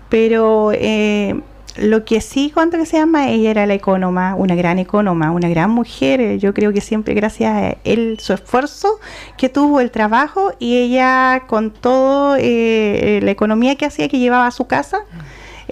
[0.09, 1.41] pero eh,
[1.77, 5.49] lo que sí, cuando que se llama, ella era la economa, una gran economa, una
[5.49, 6.39] gran mujer.
[6.39, 9.01] Yo creo que siempre gracias a él, su esfuerzo
[9.37, 14.47] que tuvo, el trabajo, y ella con todo eh, la economía que hacía, que llevaba
[14.47, 15.05] a su casa,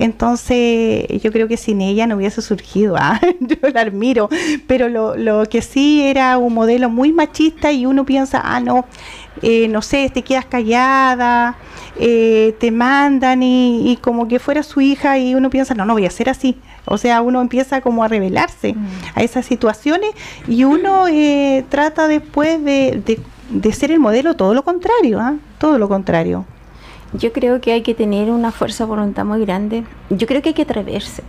[0.00, 2.96] entonces, yo creo que sin ella no hubiese surgido.
[2.96, 3.20] ¿ah?
[3.40, 4.28] Yo la admiro.
[4.66, 8.84] Pero lo, lo que sí era un modelo muy machista y uno piensa, ah, no,
[9.42, 11.56] eh, no sé, te quedas callada,
[11.98, 16.06] eh, te mandan y, como que fuera su hija y uno piensa, no, no voy
[16.06, 16.56] a ser así.
[16.84, 18.86] O sea, uno empieza como a revelarse mm.
[19.16, 20.10] a esas situaciones
[20.46, 23.20] y uno eh, trata después de, de,
[23.50, 25.34] de, ser el modelo todo lo contrario, ¿ah?
[25.58, 26.46] todo lo contrario.
[27.14, 29.84] Yo creo que hay que tener una fuerza de voluntad muy grande.
[30.10, 31.22] Yo creo que hay que atreverse.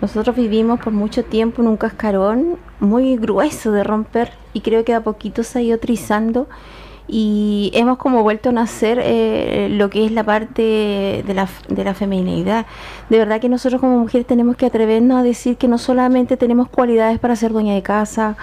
[0.00, 4.94] Nosotros vivimos por mucho tiempo en un cascarón muy grueso de romper y creo que
[4.94, 6.48] a poquito se ha ido trizando
[7.08, 11.84] y hemos como vuelto a nacer eh, lo que es la parte de la, de
[11.84, 12.66] la feminidad.
[13.08, 16.68] De verdad que nosotros como mujeres tenemos que atrevernos a decir que no solamente tenemos
[16.68, 18.36] cualidades para ser dueña de casa,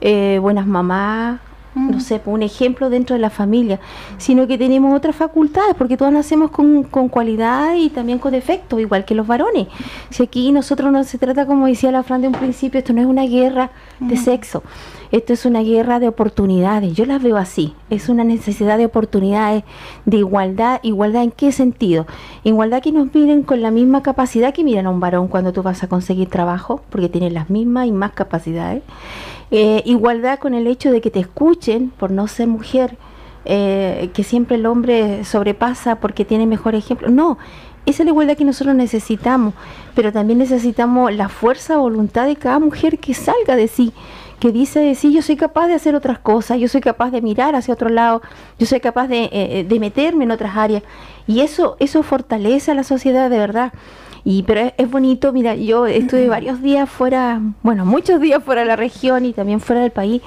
[0.00, 1.40] eh, buenas mamás,
[1.74, 3.80] no sé, un ejemplo dentro de la familia,
[4.18, 8.80] sino que tenemos otras facultades, porque todos nacemos con, con cualidad y también con defectos,
[8.80, 9.68] igual que los varones.
[10.10, 13.00] Si aquí nosotros no se trata, como decía la Fran de un principio, esto no
[13.00, 13.70] es una guerra
[14.00, 14.62] de sexo,
[15.10, 19.64] esto es una guerra de oportunidades, yo las veo así, es una necesidad de oportunidades,
[20.04, 22.06] de igualdad, igualdad en qué sentido,
[22.42, 25.62] igualdad que nos miren con la misma capacidad que miran a un varón cuando tú
[25.62, 28.82] vas a conseguir trabajo, porque tienen las mismas y más capacidades,
[29.50, 32.96] eh, igualdad con el hecho de que te escuchen por no ser mujer,
[33.44, 37.08] eh, que siempre el hombre sobrepasa porque tiene mejor ejemplo.
[37.08, 37.38] No,
[37.86, 39.54] esa es la igualdad que nosotros necesitamos,
[39.94, 43.92] pero también necesitamos la fuerza, voluntad de cada mujer que salga de sí,
[44.40, 47.20] que dice de sí, yo soy capaz de hacer otras cosas, yo soy capaz de
[47.20, 48.22] mirar hacia otro lado,
[48.58, 50.82] yo soy capaz de, eh, de meterme en otras áreas.
[51.26, 53.72] Y eso, eso fortalece a la sociedad de verdad.
[54.24, 58.66] Y, pero es, bonito, mira, yo estuve varios días fuera, bueno, muchos días fuera de
[58.66, 60.22] la región y también fuera del país,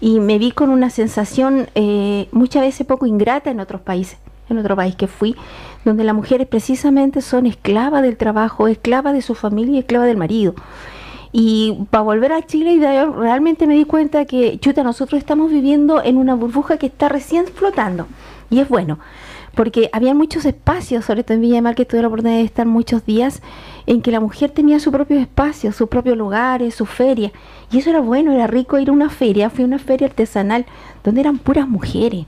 [0.00, 4.58] y me vi con una sensación eh, muchas veces poco ingrata en otros países, en
[4.58, 5.34] otro país que fui,
[5.84, 10.16] donde las mujeres precisamente son esclavas del trabajo, esclavas de su familia y esclavas del
[10.16, 10.54] marido.
[11.32, 12.78] Y para volver a Chile,
[13.16, 17.46] realmente me di cuenta que, chuta, nosotros estamos viviendo en una burbuja que está recién
[17.46, 18.06] flotando.
[18.50, 18.98] Y es bueno,
[19.54, 22.66] porque había muchos espacios, sobre todo en Villa Mar, que tuve la oportunidad de estar
[22.66, 23.42] muchos días,
[23.86, 27.32] en que la mujer tenía su propio espacio, sus propios lugares, su feria.
[27.72, 29.50] Y eso era bueno, era rico ir a una feria.
[29.50, 30.66] Fui a una feria artesanal
[31.02, 32.26] donde eran puras mujeres.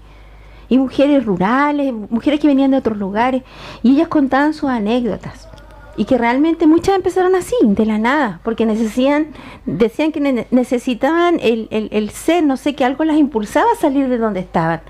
[0.68, 3.42] Y mujeres rurales, mujeres que venían de otros lugares.
[3.82, 5.48] Y ellas contaban sus anécdotas.
[5.96, 9.28] Y que realmente muchas empezaron así, de la nada, porque necesitan,
[9.66, 14.08] decían que necesitaban el, el, el ser, no sé, que algo las impulsaba a salir
[14.08, 14.80] de donde estaban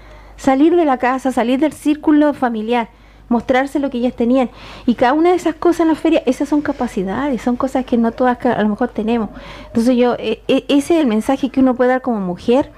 [0.42, 2.88] salir de la casa, salir del círculo familiar,
[3.28, 4.50] mostrarse lo que ellas tenían.
[4.86, 7.96] Y cada una de esas cosas en la feria, esas son capacidades, son cosas que
[7.96, 9.30] no todas a lo mejor tenemos.
[9.68, 12.72] Entonces yo, e, e, ese es el mensaje que uno puede dar como mujer,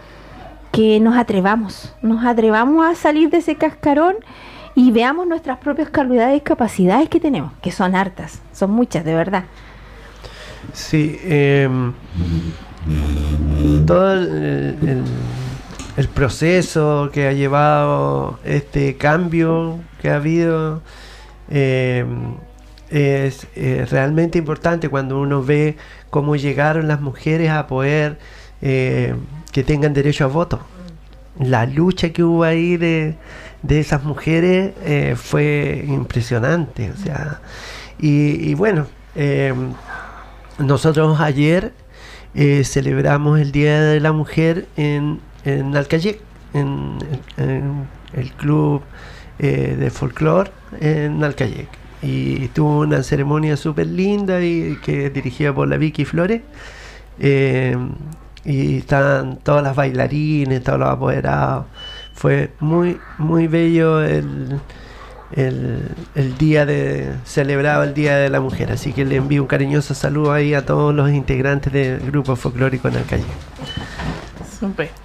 [0.73, 4.17] que nos atrevamos, nos atrevamos a salir de ese cascarón
[4.75, 9.15] y veamos nuestras propias cualidades y capacidades que tenemos, que son hartas, son muchas, de
[9.15, 9.45] verdad.
[10.75, 11.95] Sí, em,
[13.87, 15.05] todo el el
[16.09, 20.83] proceso que ha llevado este cambio que ha habido
[21.51, 22.05] eh,
[22.91, 23.47] es,
[23.91, 25.77] realmente importante cuando uno ve
[26.11, 28.19] cómo llegaron las mujeres a poder
[28.61, 29.15] eh,
[29.53, 30.61] que tengan derecho a voto.
[31.39, 33.17] La lucha que hubo ahí de,
[33.69, 36.91] esas mujeres eh, fue impresionante.
[36.91, 37.41] O sea,
[37.99, 38.87] y, y bueno,
[40.59, 41.73] nosotros ayer
[42.65, 46.21] celebramos el Día de la Mujer en en Alcayec,
[46.53, 46.99] en,
[48.13, 48.83] el club
[49.39, 51.69] eh, de folclore en Alcayec.
[52.03, 56.43] Y tuvo una ceremonia súper linda y que dirigida por la Vicky Flores.
[57.19, 57.77] Eh,
[58.45, 61.67] y están todas las bailarines, todos los apoderados.
[62.13, 64.61] Fue muy, muy bello el,
[65.33, 68.71] el, día de celebrado el Día de la Mujer.
[68.71, 72.89] Así que le envío un cariñoso saludo ahí a todos los integrantes del grupo folclórico
[72.89, 73.27] en Alcayec.
[74.61, 75.04] Súper.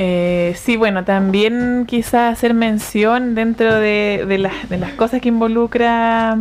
[0.00, 6.38] Eh, sí, bueno, también quizás hacer mención dentro de, de, las cosas que involucra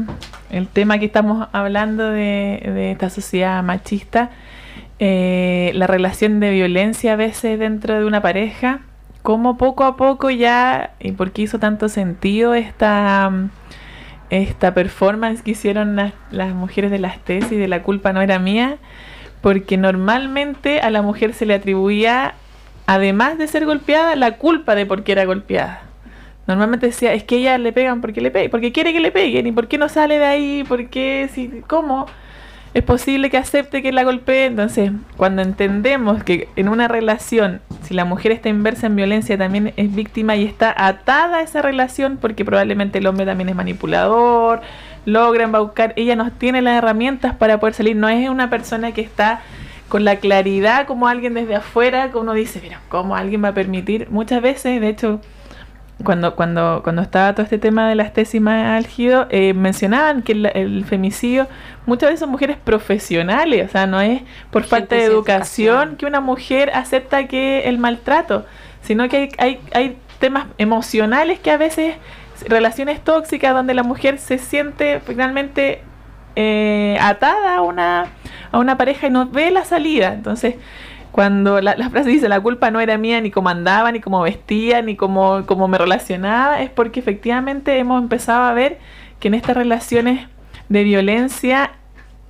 [0.51, 4.29] el tema que estamos hablando de, esta sociedad machista,
[4.99, 8.81] eh, la relación de violencia a veces dentro de una pareja,
[9.23, 13.31] como poco a poco ya, y por qué hizo tanto sentido esta,
[14.29, 18.37] esta performance que hicieron las, las mujeres de las tesis de la culpa no era
[18.37, 18.77] mía,
[19.41, 22.35] porque normalmente a la mujer se le atribuía,
[22.87, 25.81] además de ser golpeada, la culpa de por qué era golpeada.
[26.47, 29.45] Normalmente decía, es que ella le pegan porque le peguen, porque quiere que le peguen,
[29.45, 32.07] y por qué no sale de ahí, por qué, si, cómo
[32.73, 34.45] es posible que acepte que la golpee.
[34.45, 39.73] Entonces, cuando entendemos que en una relación, si la mujer está inversa en violencia, también
[39.75, 44.61] es víctima y está atada a esa relación, porque probablemente el hombre también es manipulador,
[45.05, 49.01] logra embaucar, ella no tiene las herramientas para poder salir, no es una persona que
[49.01, 49.41] está
[49.89, 53.53] con la claridad como alguien desde afuera, que uno dice, mira, ¿cómo alguien va a
[53.53, 54.09] permitir?
[54.09, 55.21] Muchas veces, de hecho,
[56.03, 60.33] cuando, cuando, cuando estaba todo este tema de las tesis más álgido, eh, mencionaban que
[60.33, 61.47] el, femicidio
[61.85, 64.21] muchas veces son mujeres profesionales, o sea, no es
[64.51, 68.45] por falta de educación, que una mujer acepta que el maltrato,
[68.81, 71.95] sino que hay, hay, hay temas emocionales que a veces,
[72.47, 75.81] relaciones tóxicas donde la mujer se siente finalmente
[76.35, 78.05] eh, atada a una,
[78.51, 80.13] a una pareja y no ve la salida.
[80.13, 80.55] Entonces,
[81.11, 84.81] cuando la, frase dice la culpa no era mía ni cómo andaba, ni cómo vestía,
[84.81, 88.77] ni cómo, me relacionaba, es porque efectivamente hemos empezado a ver
[89.19, 90.27] que en estas relaciones
[90.69, 91.71] de violencia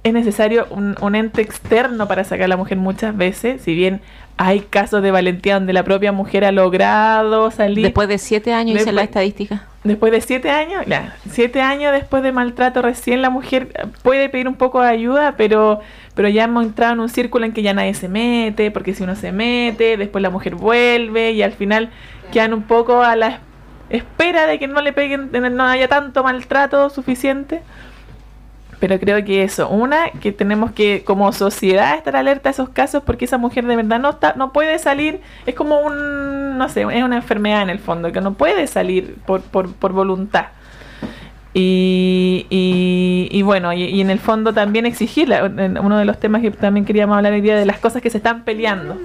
[0.03, 3.99] es necesario un, un, ente externo para sacar a la mujer muchas veces, si bien
[4.37, 7.83] hay casos de valentía donde la propia mujer ha logrado salir.
[7.83, 9.65] Después de siete años, dice la estadística.
[9.83, 13.69] Después de siete años, ya, siete años después de maltrato, recién la mujer
[14.03, 15.79] puede pedir un poco de ayuda, pero,
[16.13, 19.03] pero ya hemos entrado en un círculo en que ya nadie se mete, porque si
[19.03, 21.89] uno se mete, después la mujer vuelve y al final
[22.31, 23.39] quedan un poco a la
[23.89, 27.61] espera de que no le peguen, no haya tanto maltrato suficiente.
[28.79, 33.01] Pero creo que eso, una, que tenemos que como sociedad estar alerta a esos casos
[33.03, 36.81] porque esa mujer de verdad no está, no puede salir, es como un, no sé,
[36.81, 40.47] es una enfermedad en el fondo, que no puede salir por, por, por voluntad.
[41.59, 42.45] Y,
[43.31, 45.33] y, bueno, y, en el fondo también exigir,
[45.81, 48.17] uno de los temas que también queríamos hablar hoy día, de las cosas que se
[48.17, 48.95] están peleando.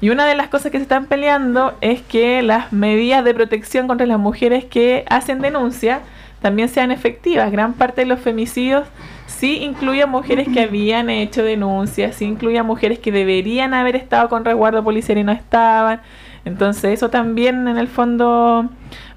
[0.00, 3.88] Y una de las cosas que se están peleando es que las medidas de protección
[3.88, 6.00] contra las mujeres que hacen denuncia,
[6.42, 7.50] también sean efectivas.
[7.50, 8.86] Gran parte de los femicidios
[9.26, 13.96] sí incluye a mujeres que habían hecho denuncias, sí incluye a mujeres que deberían haber
[13.96, 16.02] estado con resguardo policial y no estaban.
[16.44, 18.68] Entonces eso también en el fondo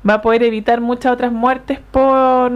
[0.08, 2.52] va a poder evitar muchas otras muertes por,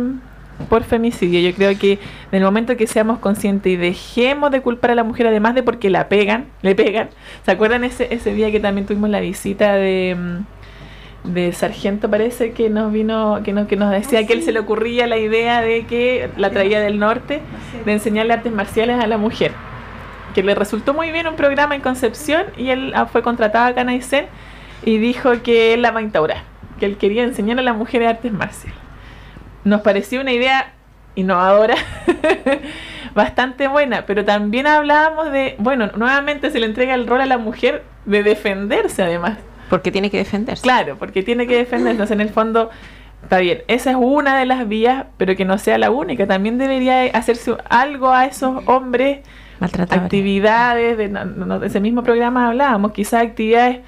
[0.70, 1.40] por femicidio.
[1.40, 5.04] Yo creo que en el momento que seamos conscientes y dejemos de culpar a la
[5.04, 7.10] mujer, además de porque la pegan, le pegan.
[7.44, 10.59] ¿Se acuerdan ese, ese día que también tuvimos la visita de mm,
[11.24, 14.60] de sargento parece que nos vino que nos, que nos decía que él se le
[14.60, 17.42] ocurría la idea de que la traía del norte
[17.86, 19.52] de enseñarle artes marciales a la mujer
[20.34, 23.82] que le resultó muy bien un programa en Concepción y él ah, fue contratado acá
[23.82, 24.28] en Aysén
[24.84, 26.44] y dijo que él la va a instaurar
[26.80, 28.80] que él quería enseñar a la mujer artes marciales.
[29.66, 30.74] Nos pareció una idea
[31.16, 31.76] innovadora
[33.14, 37.38] bastante buena pero también hablábamos de bueno nuevamente se le entrega el rol a la
[37.38, 39.38] mujer de defenderse además
[39.70, 40.64] porque tiene que defenderse.
[40.64, 41.92] Claro, porque tiene que defenderse.
[41.92, 42.70] Entonces, en el fondo,
[43.24, 46.28] está bien, esa es una de las vías, pero que no sea la única.
[46.28, 49.20] También debería hacerse algo a esos hombres,
[49.60, 53.80] actividades, de, ese mismo programa hablábamos, quizás actividades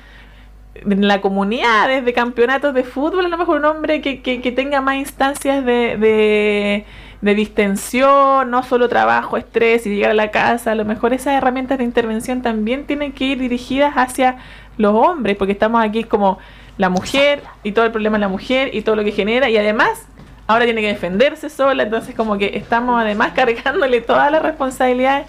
[0.76, 4.82] en la comunidad, desde campeonatos de fútbol, a lo mejor un hombre que, que, tenga
[4.82, 6.86] más instancias de, de,
[7.22, 11.36] de, distensión, no solo trabajo, estrés y llegar a la casa, a lo mejor esas
[11.36, 14.38] herramientas de intervención también tienen que ir dirigidas hacia
[14.78, 16.40] los hombres, porque estamos aquí como
[16.78, 19.58] la mujer y todo el problema es la mujer y todo lo que genera y
[19.58, 20.08] además
[20.48, 25.28] ahora tiene que defenderse sola, entonces como que estamos además cargándole todas las responsabilidades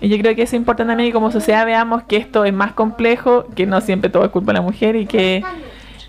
[0.00, 2.72] y yo creo que es importante también que como sociedad veamos que esto es más
[2.72, 5.42] complejo, que no siempre todo es culpa de la mujer y que,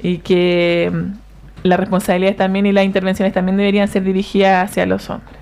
[0.01, 5.09] y que mm, las responsabilidades también y las intervenciones también deberían ser dirigidas hacia los
[5.09, 5.37] hombres.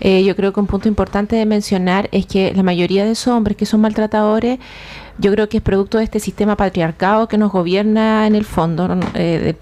[0.00, 3.28] Eh, yo creo que un punto importante de mencionar es que la mayoría de esos
[3.28, 4.58] hombres que son maltratadores
[5.18, 8.88] yo creo que es producto de este sistema patriarcado que nos gobierna en el fondo,
[9.14, 9.54] eh, del,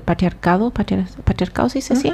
[0.00, 2.12] patriarcado, patriarcado se dice así,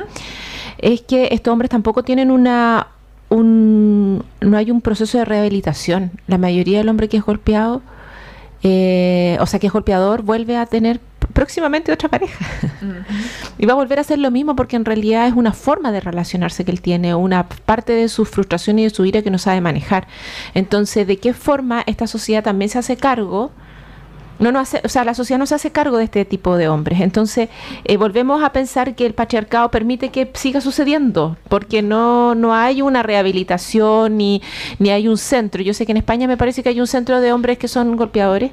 [0.79, 2.89] es que estos hombres tampoco tienen una,
[3.29, 6.13] un, no hay un proceso de rehabilitación.
[6.27, 7.83] La mayoría del hombre que es golpeado,
[8.63, 11.01] eh, o sea, que es golpeador, vuelve a tener
[11.37, 12.47] próximamente otra pareja.
[13.59, 16.01] y va a volver a hacer lo mismo porque en realidad es una forma de
[16.01, 19.37] relacionarse que él tiene, una parte de su frustración y de su ira que no
[19.37, 20.09] sabe manejar.
[20.55, 23.53] Entonces, ¿de qué forma esta sociedad también se hace cargo
[24.39, 26.69] no nos hace, o sea, la sociedad no se hace cargo de este tipo de
[26.69, 27.01] hombres.
[27.01, 27.49] Entonces,
[27.85, 32.83] eh, volvemos a pensar que el patriarcado permite que siga sucediendo, porque no, no hay
[32.83, 34.43] una rehabilitación ni,
[34.79, 35.63] ni hay un centro.
[35.63, 37.97] Yo sé que en España me parece que hay un centro de hombres que son
[37.97, 38.53] golpeadores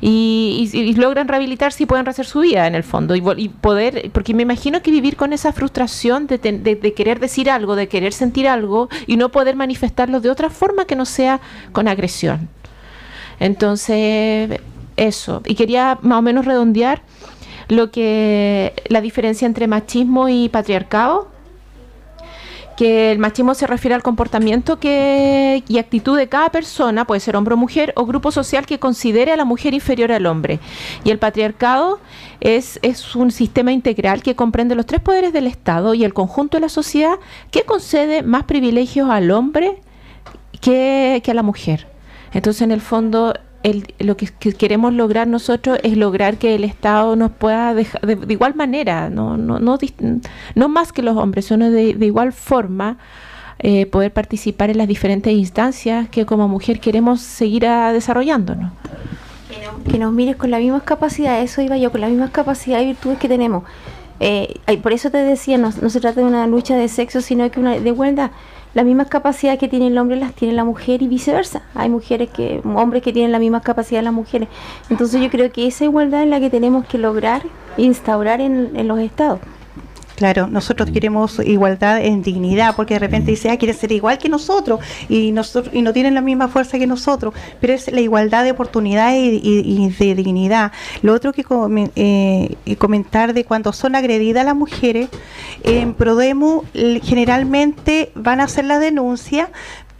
[0.00, 3.14] y, logran rehabilitarse y pueden rehacer su vida en el fondo.
[3.14, 7.76] Y, poder, porque me imagino que vivir con esa frustración de, de querer decir algo,
[7.76, 11.40] de querer sentir algo y no poder manifestarlo de otra forma que no sea
[11.72, 12.48] con agresión.
[13.38, 14.60] Entonces,
[14.96, 15.42] eso.
[15.44, 17.02] Y quería más o menos redondear
[17.68, 21.32] lo que la diferencia entre machismo y patriarcado
[22.76, 27.36] que el machismo se refiere al comportamiento que, y actitud de cada persona, puede ser
[27.36, 30.60] hombre o mujer, o grupo social que considere a la mujer inferior al hombre.
[31.04, 32.00] Y el patriarcado
[32.40, 36.56] es, es un sistema integral que comprende los tres poderes del Estado y el conjunto
[36.56, 37.16] de la sociedad
[37.50, 39.80] que concede más privilegios al hombre
[40.60, 41.86] que, que a la mujer.
[42.32, 43.34] Entonces, en el fondo,
[43.98, 48.54] lo que, queremos lograr nosotros es lograr que el Estado nos pueda dejar de, igual
[48.54, 49.78] manera, no, no, no,
[50.54, 52.98] no, más que los hombres, sino de, de igual forma
[53.64, 58.72] eh, poder participar en las diferentes instancias que como mujer queremos seguir desarrollándonos.
[59.88, 62.86] Que, nos mires con las mismas capacidades, eso iba yo, con las mismas capacidades y
[62.88, 63.62] virtudes que tenemos.
[64.18, 67.48] Eh, por eso te decía, no, no, se trata de una lucha de sexo, sino
[67.52, 68.32] que una de igualdad
[68.74, 71.62] las mismas capacidades que tiene el hombre las tiene la mujer y viceversa.
[71.74, 74.48] Hay mujeres que, hombres que tienen las mismas capacidades las mujeres.
[74.88, 77.42] Entonces yo creo que esa igualdad es la que tenemos que lograr
[77.76, 79.40] instaurar en, en los estados.
[80.22, 84.28] Claro, nosotros queremos igualdad en dignidad, porque de repente dice, ah, quiere ser igual que
[84.28, 88.44] nosotros y nosotros y no tienen la misma fuerza que nosotros, pero es la igualdad
[88.44, 90.70] de oportunidad y, de dignidad.
[91.02, 91.44] Lo otro que
[91.96, 95.08] eh, comentar de cuando son agredidas las mujeres,
[95.64, 96.62] en Prodemo
[97.02, 99.50] generalmente van a hacer la denuncia,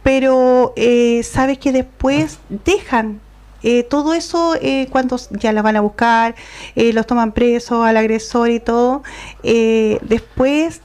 [0.03, 3.19] pero eh, sabes que después dejan
[3.63, 6.35] eh, todo eso, eh, cuando ya la van a buscar,
[6.75, 9.03] eh, los toman presos al agresor y todo,
[9.41, 10.81] después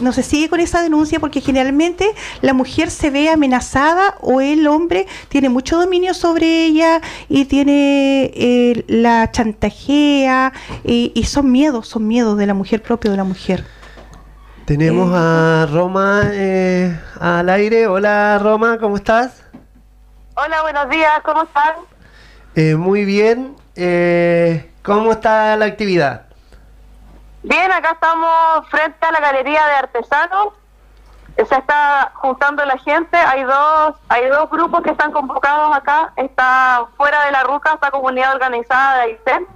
[0.00, 2.06] no se sigue con esa denuncia porque generalmente
[2.42, 8.84] la mujer se ve amenazada o el hombre tiene mucho dominio sobre ella y tiene
[8.86, 10.52] la chantajea
[10.84, 13.64] y, son miedos, son miedos de la mujer propio de la mujer.
[14.66, 16.30] Tenemos a Roma
[17.20, 17.86] al aire.
[17.86, 19.42] Hola Roma, ¿cómo estás?
[20.34, 21.91] Hola, buenos días, ¿cómo están?
[22.54, 23.56] Eh, muy bien.
[23.76, 26.26] Eh, ¿Cómo está la actividad?
[27.42, 30.48] Bien, acá estamos frente a la galería de artesanos.
[31.36, 33.16] Se está juntando la gente.
[33.16, 36.12] Hay dos, hay dos grupos que están convocados acá.
[36.16, 39.46] Está fuera de la ruta esta comunidad organizada de Aysén,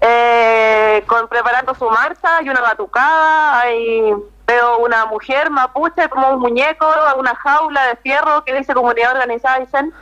[0.00, 2.38] eh, con preparando su marcha.
[2.38, 3.60] Hay una batucada.
[3.60, 4.12] Hay
[4.48, 6.86] veo una mujer mapuche como un muñeco,
[7.18, 9.92] una jaula de fierro que dice comunidad organizada Aysén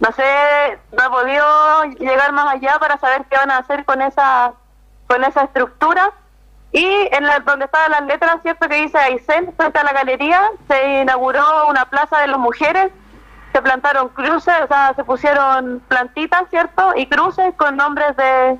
[0.00, 4.02] no sé, no he podido llegar más allá para saber qué van a hacer con
[4.02, 4.52] esa
[5.06, 6.12] con esa estructura.
[6.72, 8.68] Y en la, donde estaban las letras, ¿cierto?
[8.68, 12.90] Que dice Aysén, frente a la galería, se inauguró una plaza de las mujeres,
[13.52, 16.92] se plantaron cruces, o sea, se pusieron plantitas, ¿cierto?
[16.96, 18.58] Y cruces con nombres de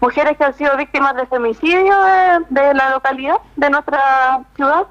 [0.00, 1.96] mujeres que han sido víctimas de femicidio
[2.50, 4.86] de la localidad, de nuestra ciudad.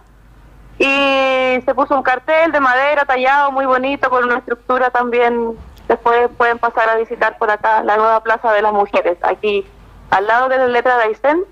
[0.79, 5.57] Y se puso un cartel de madera tallado muy bonito con una estructura también
[5.87, 9.65] Después pueden pasar a visitar por acá la nueva Plaza de las Mujeres, aquí
[10.09, 11.43] al lado de la letra de Aysén.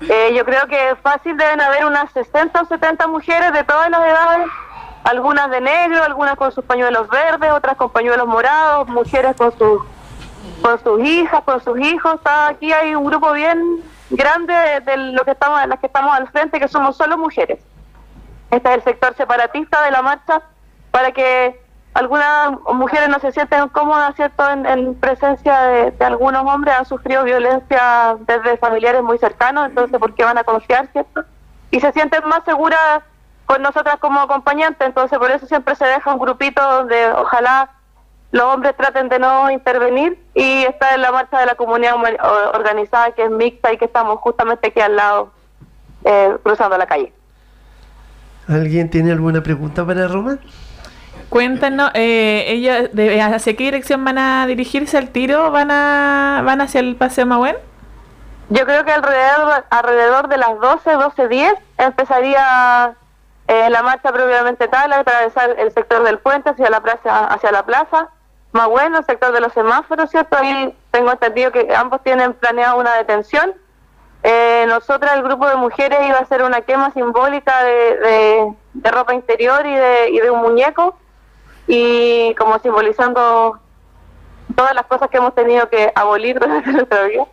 [0.00, 4.00] Eh, yo creo que fácil deben haber unas 60 o 70 mujeres de todas las
[4.00, 4.48] edades,
[5.04, 9.82] algunas de negro, algunas con sus pañuelos verdes, otras con pañuelos morados, mujeres con sus
[10.60, 12.20] con sus hijas, con sus hijos.
[12.24, 14.54] Aquí hay un grupo bien grande
[14.84, 17.58] de, lo que estamos, las que estamos al frente, que somos solo mujeres.
[18.52, 20.42] Este es el sector separatista de la marcha
[20.90, 21.58] para que
[21.94, 28.16] algunas mujeres no se sienten cómodas, ¿cierto?, en, presencia de, algunos hombres, han sufrido violencia
[28.20, 31.24] desde familiares muy cercanos, entonces, ¿por qué van a confiar, ¿cierto?
[31.70, 33.02] Y se sienten más seguras
[33.46, 37.70] con nosotras como acompañantes, entonces por eso siempre se deja un grupito donde ojalá
[38.32, 41.94] los hombres traten de no intervenir y está en la marcha de la comunidad
[42.54, 45.32] organizada que es mixta y que estamos justamente aquí al lado,
[46.04, 47.14] eh, cruzando la calle.
[48.48, 50.38] ¿Alguien tiene alguna pregunta para Roma?
[51.28, 55.50] Cuéntanos, eh, ella, de, ¿hacia qué dirección van a dirigirse al tiro?
[55.50, 57.56] ¿Van a van hacia el Paseo Mahuen?
[58.50, 62.94] Yo creo que alrededor, alrededor de las 12, 12.10 empezaría
[63.48, 67.64] eh, la marcha propiamente tal, atravesar el sector del puente hacia la plaza, hacia la
[67.64, 68.08] plaza.
[68.52, 70.36] Mahuen, el sector de los semáforos, ¿cierto?
[70.36, 73.54] Ahí tengo entendido que ambos tienen planeado una detención.
[74.22, 79.14] Eh, nosotras, el grupo de mujeres, iba a hacer una quema simbólica de, de, ropa
[79.14, 80.96] interior y de, y de un muñeco
[81.66, 83.58] y como simbolizando
[84.54, 87.24] todas las cosas que hemos tenido que abolir durante nuestra vida.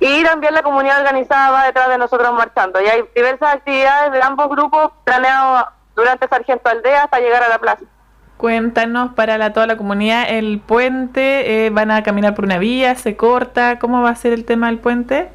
[0.00, 2.80] Y también la comunidad organizada va detrás de nosotros marchando.
[2.80, 7.58] Y hay diversas actividades de ambos grupos planeados durante Sargento Aldea hasta llegar a la
[7.58, 7.84] plaza.
[8.36, 12.94] Cuéntanos para toda la comunidad, el puente, eh, ¿van a caminar por una vía?
[12.96, 13.78] ¿Se corta?
[13.78, 15.30] ¿Cómo va a ser el tema del puente?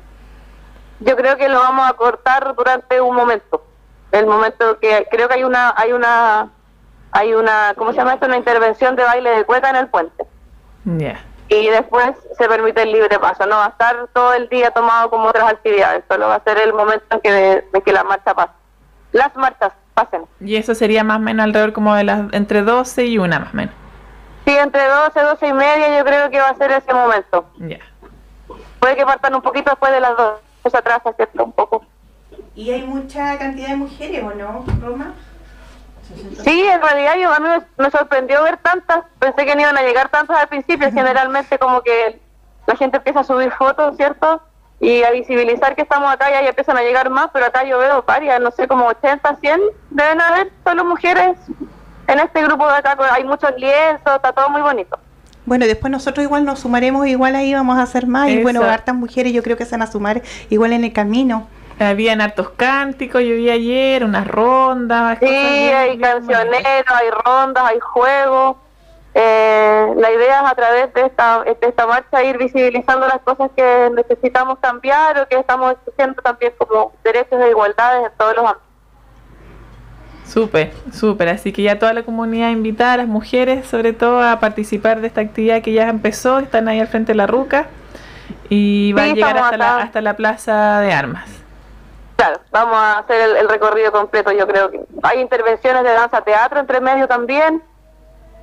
[0.99, 3.63] yo creo que lo vamos a cortar durante un momento.
[4.11, 6.49] El momento que creo que hay una, hay una,
[7.11, 8.25] hay una, ¿cómo se llama esto?
[8.25, 10.25] Una intervención de baile de cueca en el puente.
[10.97, 11.19] Yeah.
[11.47, 13.45] Y después se permite el libre paso.
[13.45, 16.03] No va a estar todo el día tomado como otras actividades.
[16.07, 18.53] Solo va a ser el momento en que, de, que la marcha pase.
[19.11, 20.25] Las marchas pasen.
[20.39, 23.53] Y eso sería más o menos alrededor como de las entre 12 y una más
[23.53, 23.73] o menos.
[24.45, 27.45] Sí, entre 12, 12 y media yo creo que va a ser ese momento.
[27.57, 27.79] Ya.
[28.79, 31.83] Puede que partan un poquito después de las 12 pues atrás hacerlo un poco.
[32.55, 35.13] ¿Y hay mucha cantidad de mujeres o no, Roma?
[36.43, 37.47] Sí, en realidad yo, a mí
[37.77, 41.81] me, sorprendió ver tantas, pensé que no iban a llegar tantas al principio, generalmente como
[41.81, 42.19] que
[42.65, 44.41] la gente empieza a subir fotos, ¿cierto?
[44.79, 47.77] Y a visibilizar que estamos acá ya, ya empiezan a llegar más, pero acá yo
[47.77, 51.37] veo varias, no sé, como 80, 100 deben haber solo mujeres
[52.07, 54.97] en este grupo de acá, hay muchos lienzos, está todo muy bonito.
[55.45, 58.29] Bueno, después nosotros igual nos sumaremos, igual ahí vamos a hacer más.
[58.29, 61.47] Y bueno, hartas mujeres yo creo que se van a sumar igual en el camino.
[61.79, 65.17] Habían hartos cánticos, yo vi ayer, unas rondas.
[65.19, 68.57] Sí, hay cancioneros, hay rondas, hay juegos.
[69.13, 73.49] Eh, la idea es a través de esta, de esta marcha ir visibilizando las cosas
[73.55, 78.45] que necesitamos cambiar o que estamos exigiendo también como derechos e igualdades en todos los
[78.45, 78.68] ámbitos.
[80.29, 81.29] Súper, súper.
[81.29, 85.07] Así que ya toda la comunidad invitada, a las mujeres sobre todo, a participar de
[85.07, 86.39] esta actividad que ya empezó.
[86.39, 87.67] Están ahí al frente de la ruca
[88.49, 91.29] y va Sí, a llegar hasta la, hasta la plaza de armas.
[92.17, 96.21] Claro, vamos a hacer el, el recorrido completo, yo creo que hay intervenciones de danza
[96.21, 97.63] teatro entre medio también.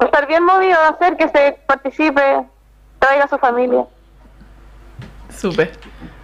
[0.00, 2.46] Va a estar bien movido de hacer que se participe,
[2.98, 3.86] traiga a su familia.
[5.28, 5.72] Súper.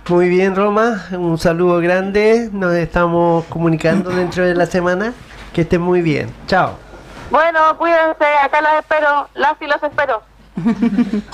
[0.09, 1.07] Muy bien, Roma.
[1.13, 2.49] Un saludo grande.
[2.53, 5.15] Nos estamos comunicando dentro de la semana.
[5.53, 6.31] Que estén muy bien.
[6.47, 6.77] Chao.
[7.31, 10.23] Bueno, cuídense, acá las espero, las y los espero.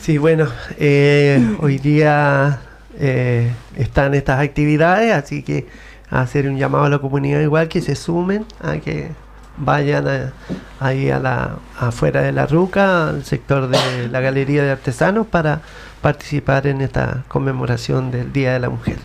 [0.00, 0.48] Sí, bueno,
[0.78, 2.60] eh, hoy día
[2.98, 5.68] eh, están estas actividades, así que
[6.10, 9.10] hacer un llamado a la comunidad igual que se sumen, a que
[9.58, 10.32] vayan a-
[10.80, 15.60] ahí a la afuera de la ruca, al sector de la galería de artesanos para
[16.00, 18.96] participar en esta conmemoración del Día de la Mujer.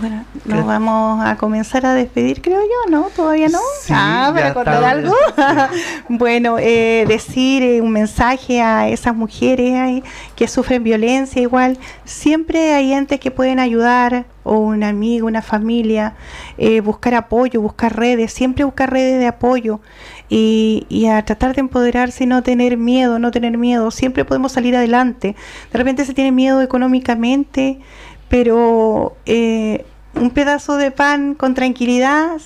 [0.00, 0.48] Bueno, ¿Qué?
[0.54, 3.08] nos vamos a comenzar a despedir, creo yo, ¿no?
[3.14, 3.58] ¿Todavía no?
[3.80, 5.14] Sí, ah, para estamos- algo.
[6.08, 10.02] bueno, eh, decir eh, un mensaje a esas mujeres
[10.34, 11.78] que sufren violencia igual.
[12.04, 16.14] Siempre hay entes que pueden ayudar, o un amigo, una familia,
[16.56, 19.80] eh, buscar apoyo, buscar redes, siempre buscar redes de apoyo
[20.28, 23.90] y, y a tratar de empoderarse y no tener miedo, no tener miedo.
[23.90, 25.34] Siempre podemos salir adelante.
[25.72, 27.80] De repente se tiene miedo económicamente,
[28.28, 32.40] pero eh, un pedazo de pan con tranquilidad,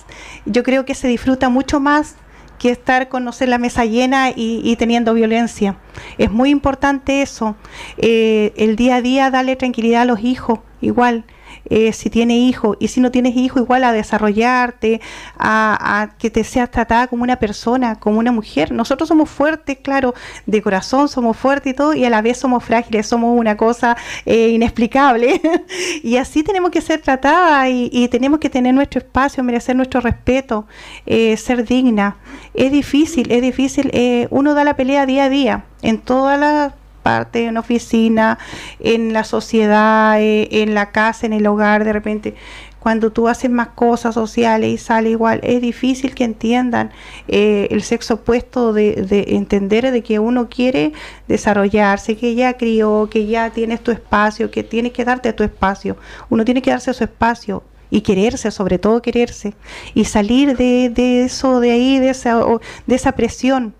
[0.45, 2.15] yo creo que se disfruta mucho más
[2.59, 5.77] que estar con, no la mesa llena y, y teniendo violencia.
[6.19, 7.55] Es muy importante eso.
[7.97, 11.25] Eh, el día a día darle tranquilidad a los hijos, igual.
[11.71, 14.99] Eh, si tiene hijos y si no tienes hijos, igual a desarrollarte,
[15.39, 18.73] a, que te seas tratada como una persona, como una mujer.
[18.73, 20.13] Nosotros somos fuertes, claro,
[20.45, 23.95] de corazón somos fuertes y todo, y a la vez somos frágiles, somos una cosa
[24.25, 25.41] eh, inexplicable.
[26.03, 30.01] y así tenemos que ser tratadas y, y tenemos que tener nuestro espacio, merecer nuestro
[30.01, 30.65] respeto,
[31.05, 32.17] eh, ser digna.
[32.53, 33.89] Es difícil, es difícil.
[33.93, 38.39] eh, uno da la pelea día a día en todas las parte en oficina,
[38.79, 42.35] en la sociedad, eh, en la casa, en el hogar, de repente.
[42.79, 46.89] Cuando tú haces más cosas sociales y sale igual, es difícil que entiendan
[47.27, 50.93] eh, el sexo opuesto de, de entender de que uno quiere
[51.27, 55.95] desarrollarse, que ya crió, que ya tienes tu espacio, que tienes que darte tu espacio.
[56.31, 59.53] Uno tiene que darse su espacio y quererse, sobre todo quererse,
[59.93, 62.41] y salir de, de eso, de ahí, de esa,
[62.87, 63.75] de esa presión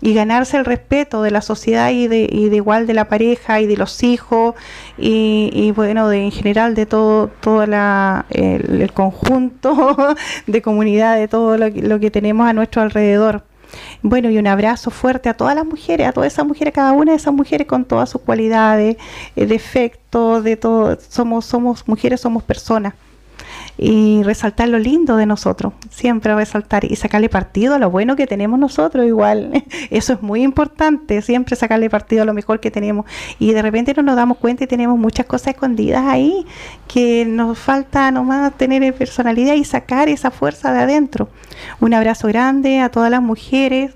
[0.00, 3.60] y ganarse el respeto de la sociedad y de, y de igual de la pareja
[3.60, 4.54] y de los hijos
[4.96, 9.96] y, bueno de en general de todo todo la, el, conjunto
[10.46, 13.42] de comunidad de todo lo que, lo que tenemos a nuestro alrededor.
[14.02, 17.12] Bueno y un abrazo fuerte a todas las mujeres a todas esas mujeres cada una
[17.12, 18.96] de esas mujeres con todas sus cualidades
[19.36, 22.94] eh, defectos de todo somos somos mujeres somos personas
[23.80, 28.26] y resaltar lo lindo de nosotros, siempre resaltar y sacarle partido a lo bueno que
[28.26, 29.64] tenemos nosotros igual.
[29.90, 33.06] Eso es muy importante, siempre sacarle partido a lo mejor que tenemos
[33.38, 36.44] y de repente no nos damos cuenta y tenemos muchas cosas escondidas ahí
[36.88, 41.28] que nos falta nomás tener personalidad y sacar esa fuerza de adentro.
[41.80, 43.92] Un abrazo grande a todas las mujeres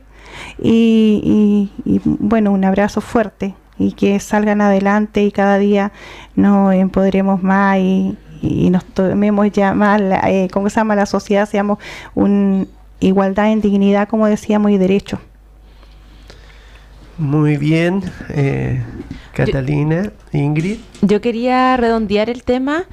[0.63, 1.71] y,
[2.05, 5.93] bueno, un abrazo fuerte y que salgan adelante y cada día
[6.37, 10.95] nos empoderemos más y, nos tomemos ya más, eh, ¿cómo se llama?
[10.97, 11.79] La sociedad, seamos
[12.15, 12.69] un
[13.01, 15.19] igualdad en dignidad, como decíamos, y derecho.
[17.19, 18.83] Muy bien, eh,
[19.33, 20.79] Catalina, Ingrid.
[21.03, 22.87] Yo quería redondear el tema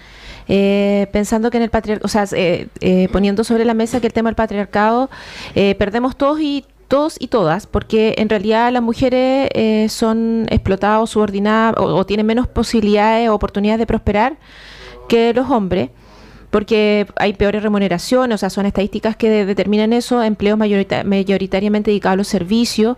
[0.51, 4.07] eh, pensando que en el patriarcado, o sea, eh, eh, poniendo sobre la mesa que
[4.07, 5.09] el tema del patriarcado
[5.53, 9.51] perdemos todos y todos y todas, porque en realidad las mujeres
[9.91, 14.37] son explotadas o subordinadas o, tienen menos posibilidades o oportunidades de prosperar
[15.09, 15.89] que los hombres
[16.49, 22.17] porque hay peores remuneraciones, o sea, son estadísticas que determinan eso, empleos mayoritariamente dedicados a
[22.17, 22.97] los servicios,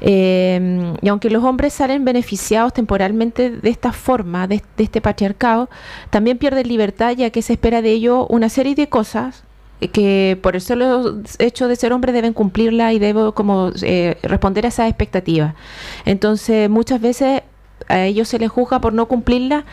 [0.00, 5.70] eh, y aunque los hombres salen beneficiados temporalmente de esta forma, de, este patriarcado,
[6.10, 9.44] también pierden libertad ya que se espera de ellos una serie de cosas
[9.92, 14.64] que por el solo hecho de ser hombre deben cumplirla y debo como eh, responder
[14.64, 15.54] a esas expectativas.
[16.04, 17.42] Entonces muchas veces
[17.88, 19.64] a ellos se les juzga por no cumplirla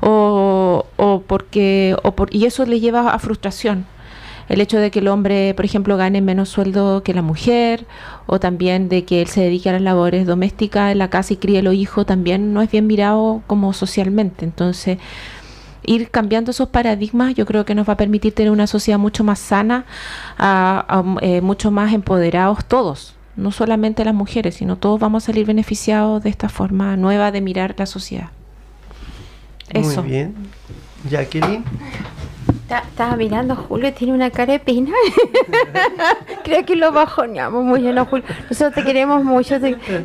[0.00, 3.86] o, o porque o por, y eso les lleva a frustración
[4.48, 7.86] el hecho de que el hombre, por ejemplo, gane menos sueldo que la mujer,
[8.26, 11.36] o también de que él se dedique a las labores domésticas en la casa y
[11.36, 14.44] críe los hijos, también no es bien mirado como socialmente.
[14.44, 14.98] Entonces,
[15.84, 19.24] ir cambiando esos paradigmas yo creo que nos va a permitir tener una sociedad mucho
[19.24, 19.86] más sana,
[21.20, 26.22] eh, mucho más empoderados todos, no solamente las mujeres, sino todos vamos a salir beneficiados
[26.22, 28.28] de esta forma nueva de mirar la sociedad.
[29.70, 30.02] Eso.
[30.02, 30.34] Muy bien.
[31.08, 31.64] Jacqueline.
[32.68, 34.92] Estaba mirando a Julio, tiene una cara de pena.
[36.44, 38.24] Creo que lo bajoneamos muy bien, Julio.
[38.48, 39.56] Nosotros te queremos mucho.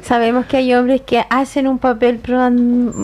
[0.02, 2.20] sabemos que hay hombres que hacen un papel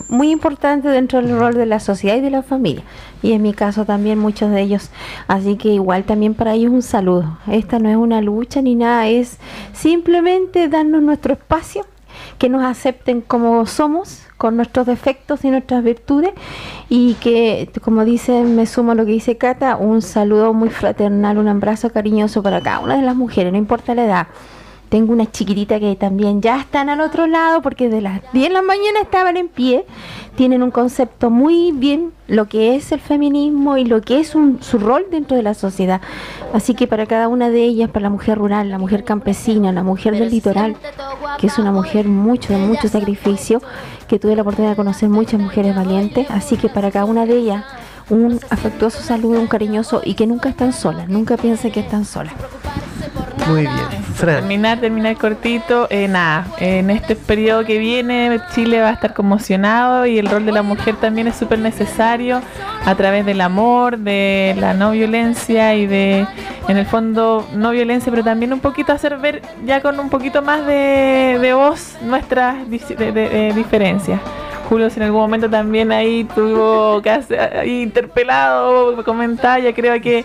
[0.08, 2.82] muy importante dentro del rol de la sociedad y de la familia.
[3.22, 4.90] Y en mi caso también muchos de ellos.
[5.28, 7.38] Así que igual también para ellos un saludo.
[7.46, 9.38] Esta no es una lucha ni nada, es
[9.72, 11.86] simplemente darnos nuestro espacio,
[12.38, 16.32] que nos acepten como somos con nuestros defectos y nuestras virtudes
[16.88, 21.38] y que, como dice, me sumo a lo que dice Cata, un saludo muy fraternal,
[21.38, 24.26] un abrazo cariñoso para cada una de las mujeres, no importa la edad.
[24.88, 28.54] Tengo una chiquitita que también ya están al otro lado porque de las 10 de
[28.54, 29.84] la mañana estaban en pie.
[30.36, 34.78] Tienen un concepto muy bien lo que es el feminismo y lo que es su
[34.78, 36.00] rol dentro de la sociedad.
[36.52, 39.82] Así que para cada una de ellas, para la mujer rural, la mujer campesina, la
[39.82, 40.76] mujer del litoral,
[41.38, 43.62] que es una mujer mucho, de mucho sacrificio,
[44.08, 46.28] que tuve la oportunidad de conocer muchas mujeres valientes.
[46.30, 47.64] Así que para cada una de ellas,
[48.10, 52.34] un afectuoso saludo, un cariñoso y que nunca están solas, nunca piensen que están solas.
[53.48, 54.04] Muy bien.
[54.18, 55.86] Terminar, terminar cortito.
[55.90, 60.46] Eh, nada, en este periodo que viene Chile va a estar conmocionado y el rol
[60.46, 62.40] de la mujer también es súper necesario
[62.84, 66.26] a través del amor, de la no violencia y de,
[66.68, 70.40] en el fondo, no violencia, pero también un poquito hacer ver ya con un poquito
[70.40, 74.20] más de, de voz nuestras diferencias.
[74.76, 80.24] En algún momento también ahí tuvo que ahí interpelado, comentaba, ya creo que,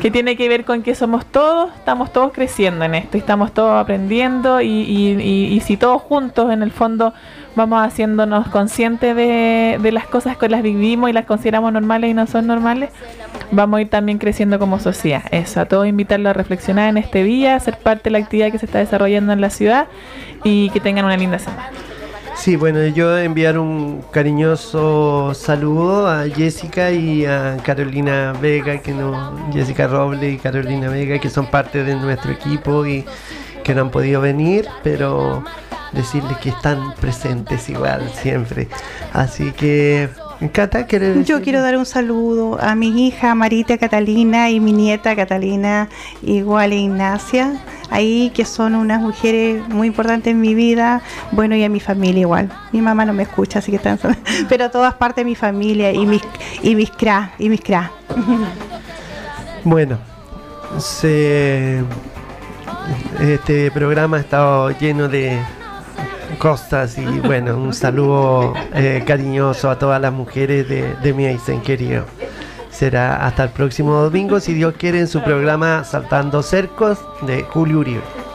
[0.00, 3.78] que tiene que ver con que somos todos, estamos todos creciendo en esto, estamos todos
[3.78, 7.12] aprendiendo y, y, si todos juntos en el fondo
[7.54, 12.14] vamos haciéndonos conscientes de, de las cosas que las vivimos y las consideramos normales y
[12.14, 12.90] no son normales,
[13.50, 15.24] vamos a ir también creciendo como sociedad.
[15.30, 18.50] Eso, a todos invitarlos a reflexionar en este día, a ser parte de la actividad
[18.50, 19.88] que se está desarrollando en la ciudad
[20.42, 21.70] y que tengan una linda semana.
[22.40, 29.36] Sí, bueno, yo enviar un cariñoso saludo a Jessica y a Carolina Vega, que no,
[29.52, 33.04] Jessica Roble y Carolina Vega, que son parte de nuestro equipo y
[33.62, 35.44] que no han podido venir, pero
[35.92, 38.68] decirles que están presentes igual siempre.
[39.12, 40.08] Así que
[40.48, 45.90] Cata, Yo quiero dar un saludo a mi hija Marita Catalina y mi nieta Catalina,
[46.22, 51.62] igual a Ignacia, ahí que son unas mujeres muy importantes en mi vida, bueno, y
[51.62, 52.50] a mi familia igual.
[52.72, 53.98] Mi mamá no me escucha, así que están,
[54.48, 56.22] pero todas partes de mi familia y mis
[56.62, 57.90] y mis cra, y mis cra.
[59.62, 59.98] Bueno,
[63.20, 65.38] este programa ha estado lleno de
[66.38, 72.04] Costas y bueno, un saludo eh, cariñoso a todas las mujeres de, mi Aysén querido.
[72.70, 77.80] Será hasta el próximo domingo, si Dios quiere, en su programa Saltando Cercos de Julio
[77.80, 78.29] Uribe.